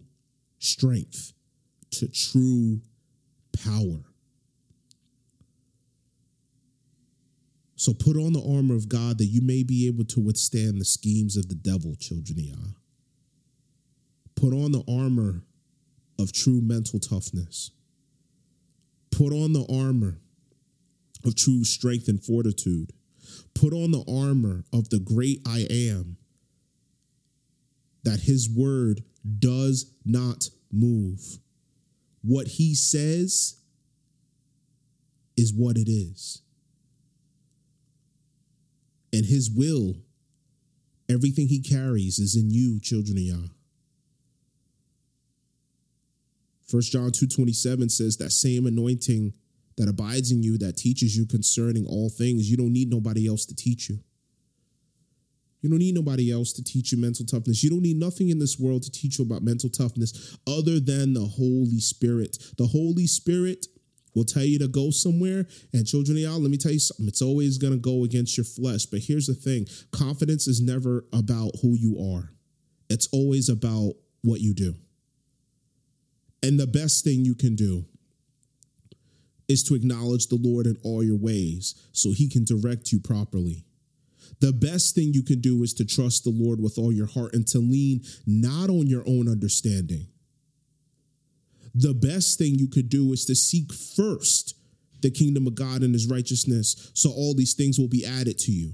strength, 0.58 1.32
to 1.90 2.08
true 2.08 2.80
power. 3.64 4.11
So 7.82 7.92
put 7.92 8.16
on 8.16 8.32
the 8.32 8.56
armor 8.56 8.76
of 8.76 8.88
God 8.88 9.18
that 9.18 9.24
you 9.24 9.40
may 9.42 9.64
be 9.64 9.88
able 9.88 10.04
to 10.04 10.20
withstand 10.20 10.80
the 10.80 10.84
schemes 10.84 11.36
of 11.36 11.48
the 11.48 11.56
devil, 11.56 11.96
children 11.96 12.38
of 12.38 12.44
Yah. 12.44 12.74
Put 14.36 14.52
on 14.52 14.70
the 14.70 14.84
armor 14.88 15.42
of 16.16 16.32
true 16.32 16.60
mental 16.60 17.00
toughness. 17.00 17.72
Put 19.10 19.32
on 19.32 19.52
the 19.52 19.66
armor 19.68 20.20
of 21.24 21.34
true 21.34 21.64
strength 21.64 22.06
and 22.06 22.22
fortitude. 22.22 22.92
Put 23.52 23.72
on 23.72 23.90
the 23.90 24.04
armor 24.08 24.62
of 24.72 24.90
the 24.90 25.00
great 25.00 25.40
I 25.44 25.66
am, 25.68 26.18
that 28.04 28.20
his 28.20 28.48
word 28.48 29.02
does 29.40 29.90
not 30.04 30.50
move. 30.70 31.40
What 32.22 32.46
he 32.46 32.76
says 32.76 33.56
is 35.36 35.52
what 35.52 35.76
it 35.76 35.90
is 35.90 36.42
and 39.12 39.26
his 39.26 39.50
will, 39.50 39.96
everything 41.08 41.48
he 41.48 41.60
carries 41.60 42.18
is 42.18 42.36
in 42.36 42.50
you, 42.50 42.80
children 42.80 43.16
of 43.16 43.22
Yah. 43.22 43.48
1 46.70 46.82
John 46.90 47.10
2:27 47.10 47.90
says 47.90 48.16
that 48.16 48.32
same 48.32 48.66
anointing 48.66 49.34
that 49.76 49.88
abides 49.88 50.30
in 50.30 50.42
you 50.42 50.58
that 50.58 50.76
teaches 50.76 51.16
you 51.16 51.26
concerning 51.26 51.86
all 51.86 52.08
things, 52.08 52.50
you 52.50 52.56
don't 52.56 52.72
need 52.72 52.90
nobody 52.90 53.26
else 53.26 53.44
to 53.46 53.54
teach 53.54 53.88
you. 53.88 54.00
You 55.60 55.70
don't 55.70 55.78
need 55.78 55.94
nobody 55.94 56.30
else 56.32 56.52
to 56.54 56.64
teach 56.64 56.90
you 56.90 56.98
mental 56.98 57.24
toughness. 57.24 57.62
You 57.62 57.70
don't 57.70 57.82
need 57.82 57.96
nothing 57.96 58.30
in 58.30 58.38
this 58.40 58.58
world 58.58 58.82
to 58.82 58.90
teach 58.90 59.18
you 59.18 59.24
about 59.24 59.42
mental 59.42 59.70
toughness 59.70 60.36
other 60.46 60.80
than 60.80 61.14
the 61.14 61.24
Holy 61.24 61.78
Spirit. 61.78 62.36
The 62.58 62.66
Holy 62.66 63.06
Spirit 63.06 63.66
will 64.14 64.24
tell 64.24 64.44
you 64.44 64.58
to 64.58 64.68
go 64.68 64.90
somewhere. 64.90 65.46
And 65.72 65.86
children 65.86 66.16
of 66.16 66.22
Yah, 66.22 66.36
let 66.36 66.50
me 66.50 66.56
tell 66.56 66.72
you 66.72 66.78
something. 66.78 67.08
It's 67.08 67.22
always 67.22 67.58
going 67.58 67.72
to 67.72 67.78
go 67.78 68.04
against 68.04 68.36
your 68.36 68.44
flesh. 68.44 68.86
But 68.86 69.00
here's 69.00 69.26
the 69.26 69.34
thing 69.34 69.66
confidence 69.90 70.46
is 70.46 70.60
never 70.60 71.04
about 71.12 71.52
who 71.62 71.76
you 71.76 71.98
are, 72.14 72.32
it's 72.88 73.08
always 73.12 73.48
about 73.48 73.94
what 74.22 74.40
you 74.40 74.54
do. 74.54 74.74
And 76.42 76.58
the 76.58 76.66
best 76.66 77.04
thing 77.04 77.24
you 77.24 77.34
can 77.34 77.54
do 77.54 77.84
is 79.48 79.62
to 79.64 79.74
acknowledge 79.74 80.28
the 80.28 80.38
Lord 80.40 80.66
in 80.66 80.76
all 80.82 81.04
your 81.04 81.16
ways 81.16 81.74
so 81.92 82.12
he 82.12 82.28
can 82.28 82.44
direct 82.44 82.90
you 82.90 82.98
properly. 82.98 83.64
The 84.40 84.52
best 84.52 84.94
thing 84.94 85.12
you 85.12 85.22
can 85.22 85.40
do 85.40 85.62
is 85.62 85.74
to 85.74 85.84
trust 85.84 86.24
the 86.24 86.30
Lord 86.30 86.60
with 86.60 86.78
all 86.78 86.92
your 86.92 87.06
heart 87.06 87.34
and 87.34 87.46
to 87.48 87.58
lean 87.58 88.02
not 88.26 88.70
on 88.70 88.86
your 88.86 89.04
own 89.06 89.28
understanding 89.28 90.08
the 91.74 91.94
best 91.94 92.38
thing 92.38 92.54
you 92.58 92.68
could 92.68 92.88
do 92.88 93.12
is 93.12 93.24
to 93.26 93.34
seek 93.34 93.72
first 93.72 94.54
the 95.00 95.10
kingdom 95.10 95.46
of 95.46 95.54
God 95.54 95.82
and 95.82 95.94
his 95.94 96.08
righteousness, 96.08 96.90
so 96.94 97.10
all 97.10 97.34
these 97.34 97.54
things 97.54 97.78
will 97.78 97.88
be 97.88 98.06
added 98.06 98.38
to 98.40 98.52
you. 98.52 98.72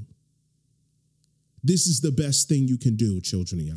This 1.62 1.86
is 1.86 2.00
the 2.00 2.12
best 2.12 2.48
thing 2.48 2.68
you 2.68 2.78
can 2.78 2.96
do, 2.96 3.20
children 3.20 3.60
of 3.60 3.66
Yah. 3.66 3.74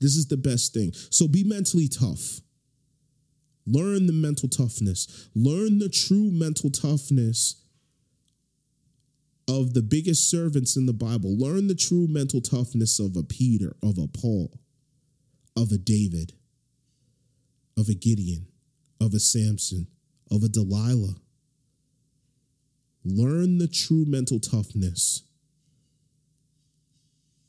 This 0.00 0.16
is 0.16 0.26
the 0.26 0.36
best 0.36 0.72
thing. 0.74 0.92
So 1.10 1.28
be 1.28 1.44
mentally 1.44 1.88
tough. 1.88 2.40
Learn 3.66 4.06
the 4.06 4.12
mental 4.12 4.48
toughness. 4.48 5.28
Learn 5.34 5.78
the 5.78 5.88
true 5.88 6.30
mental 6.30 6.70
toughness 6.70 7.62
of 9.46 9.74
the 9.74 9.82
biggest 9.82 10.30
servants 10.30 10.76
in 10.76 10.86
the 10.86 10.92
Bible. 10.92 11.36
Learn 11.36 11.68
the 11.68 11.74
true 11.74 12.06
mental 12.08 12.40
toughness 12.40 12.98
of 12.98 13.16
a 13.16 13.22
Peter, 13.22 13.76
of 13.82 13.98
a 13.98 14.08
Paul, 14.08 14.58
of 15.56 15.70
a 15.70 15.78
David 15.78 16.32
of 17.76 17.88
a 17.88 17.94
Gideon, 17.94 18.46
of 19.00 19.14
a 19.14 19.20
Samson, 19.20 19.86
of 20.30 20.42
a 20.42 20.48
Delilah. 20.48 21.16
Learn 23.04 23.58
the 23.58 23.68
true 23.68 24.04
mental 24.06 24.38
toughness 24.38 25.22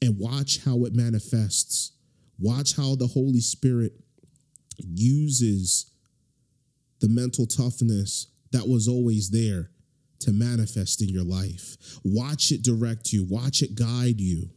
and 0.01 0.17
watch 0.17 0.63
how 0.63 0.86
it 0.86 0.95
manifests. 0.95 1.91
Watch 2.39 2.76
how 2.76 2.95
the 2.95 3.07
Holy 3.07 3.41
Spirit 3.41 3.93
uses 4.78 5.91
the 6.99 7.09
mental 7.09 7.45
toughness 7.45 8.28
that 8.51 8.67
was 8.67 8.88
always 8.88 9.30
there 9.30 9.69
to 10.19 10.32
manifest 10.32 11.01
in 11.01 11.09
your 11.09 11.24
life. 11.24 11.78
Watch 12.03 12.51
it 12.51 12.61
direct 12.61 13.11
you, 13.11 13.26
watch 13.26 13.61
it 13.61 13.76
guide 13.76 14.19
you. 14.19 14.49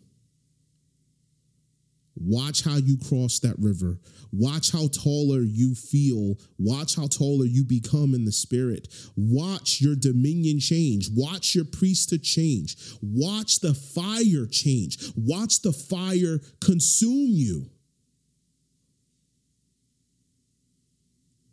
Watch 2.24 2.64
how 2.64 2.76
you 2.76 2.96
cross 2.96 3.38
that 3.40 3.56
river. 3.58 3.98
Watch 4.32 4.72
how 4.72 4.88
taller 4.88 5.42
you 5.42 5.74
feel. 5.74 6.38
Watch 6.58 6.96
how 6.96 7.06
taller 7.06 7.44
you 7.44 7.64
become 7.64 8.14
in 8.14 8.24
the 8.24 8.32
spirit. 8.32 8.88
Watch 9.14 9.80
your 9.80 9.94
dominion 9.94 10.58
change. 10.58 11.08
Watch 11.14 11.54
your 11.54 11.66
priesthood 11.66 12.22
change. 12.22 12.76
Watch 13.02 13.60
the 13.60 13.74
fire 13.74 14.46
change. 14.50 15.12
Watch 15.16 15.60
the 15.60 15.72
fire 15.72 16.40
consume 16.60 17.28
you. 17.28 17.66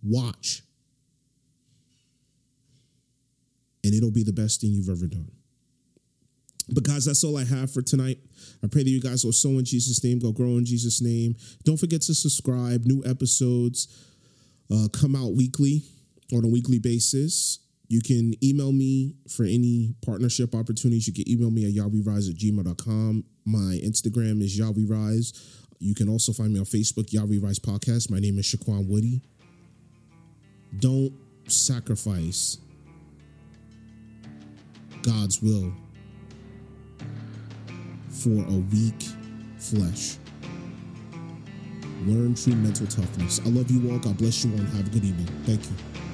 Watch. 0.02 0.64
And 3.84 3.94
it'll 3.94 4.12
be 4.12 4.24
the 4.24 4.34
best 4.34 4.62
thing 4.62 4.72
you've 4.72 4.90
ever 4.90 5.08
done. 5.08 5.32
But 6.70 6.86
guys, 6.86 7.06
that's 7.06 7.24
all 7.24 7.38
I 7.38 7.44
have 7.44 7.72
for 7.72 7.82
tonight. 7.82 8.20
I 8.64 8.68
pray 8.68 8.84
that 8.84 8.89
you 8.89 9.02
guys 9.02 9.26
will 9.26 9.34
sow 9.34 9.58
in 9.58 9.66
Jesus' 9.66 10.04
name, 10.04 10.20
go 10.20 10.32
grow 10.32 10.58
in 10.58 10.66
Jesus' 10.66 11.02
name. 11.02 11.36
Don't 11.64 11.78
forget 11.78 12.02
to 12.04 12.14
subscribe. 12.14 12.86
New 12.86 13.04
episodes 13.06 13.88
uh, 14.72 14.88
come 14.94 15.16
out 15.16 15.34
weekly 15.34 15.84
on 16.34 16.46
a 16.46 16.48
weekly 16.48 16.80
basis. 16.80 17.60
You 17.88 18.02
can 18.02 18.34
email 18.42 18.72
me 18.72 19.16
for 19.28 19.44
any 19.44 19.96
partnership 20.06 20.56
opportunities. 20.56 21.08
You 21.08 21.14
can 21.14 21.30
email 21.30 21.52
me 21.52 21.66
at 21.66 21.74
yahweerise 21.74 22.30
at 22.30 22.38
gmail.com. 22.38 23.26
My 23.46 23.80
Instagram 23.84 24.42
is 24.42 24.58
yahweerise. 24.58 25.62
You 25.80 25.96
can 25.96 26.08
also 26.08 26.32
find 26.32 26.54
me 26.54 26.60
on 26.60 26.66
Facebook, 26.66 27.12
Yah 27.12 27.26
We 27.26 27.39
Rise 27.39 27.60
Podcast. 27.60 28.10
My 28.10 28.20
name 28.20 28.38
is 28.38 28.46
Shaquan 28.46 28.88
Woody. 28.88 29.22
Don't 30.80 31.12
sacrifice 31.48 32.60
God's 35.02 35.42
will 35.42 35.74
for 38.12 38.30
a 38.30 38.57
weak 38.72 39.03
flesh. 39.57 40.18
Learn 42.05 42.36
true 42.36 42.55
mental 42.55 42.88
toughness. 42.88 43.39
I 43.45 43.49
love 43.49 43.70
you 43.70 43.91
all. 43.91 43.99
God 43.99 44.18
bless 44.18 44.43
you 44.43 44.51
all 44.51 44.57
have 44.57 44.88
a 44.88 44.89
good 44.89 45.05
evening. 45.05 45.28
Thank 45.45 45.64
you. 45.66 46.11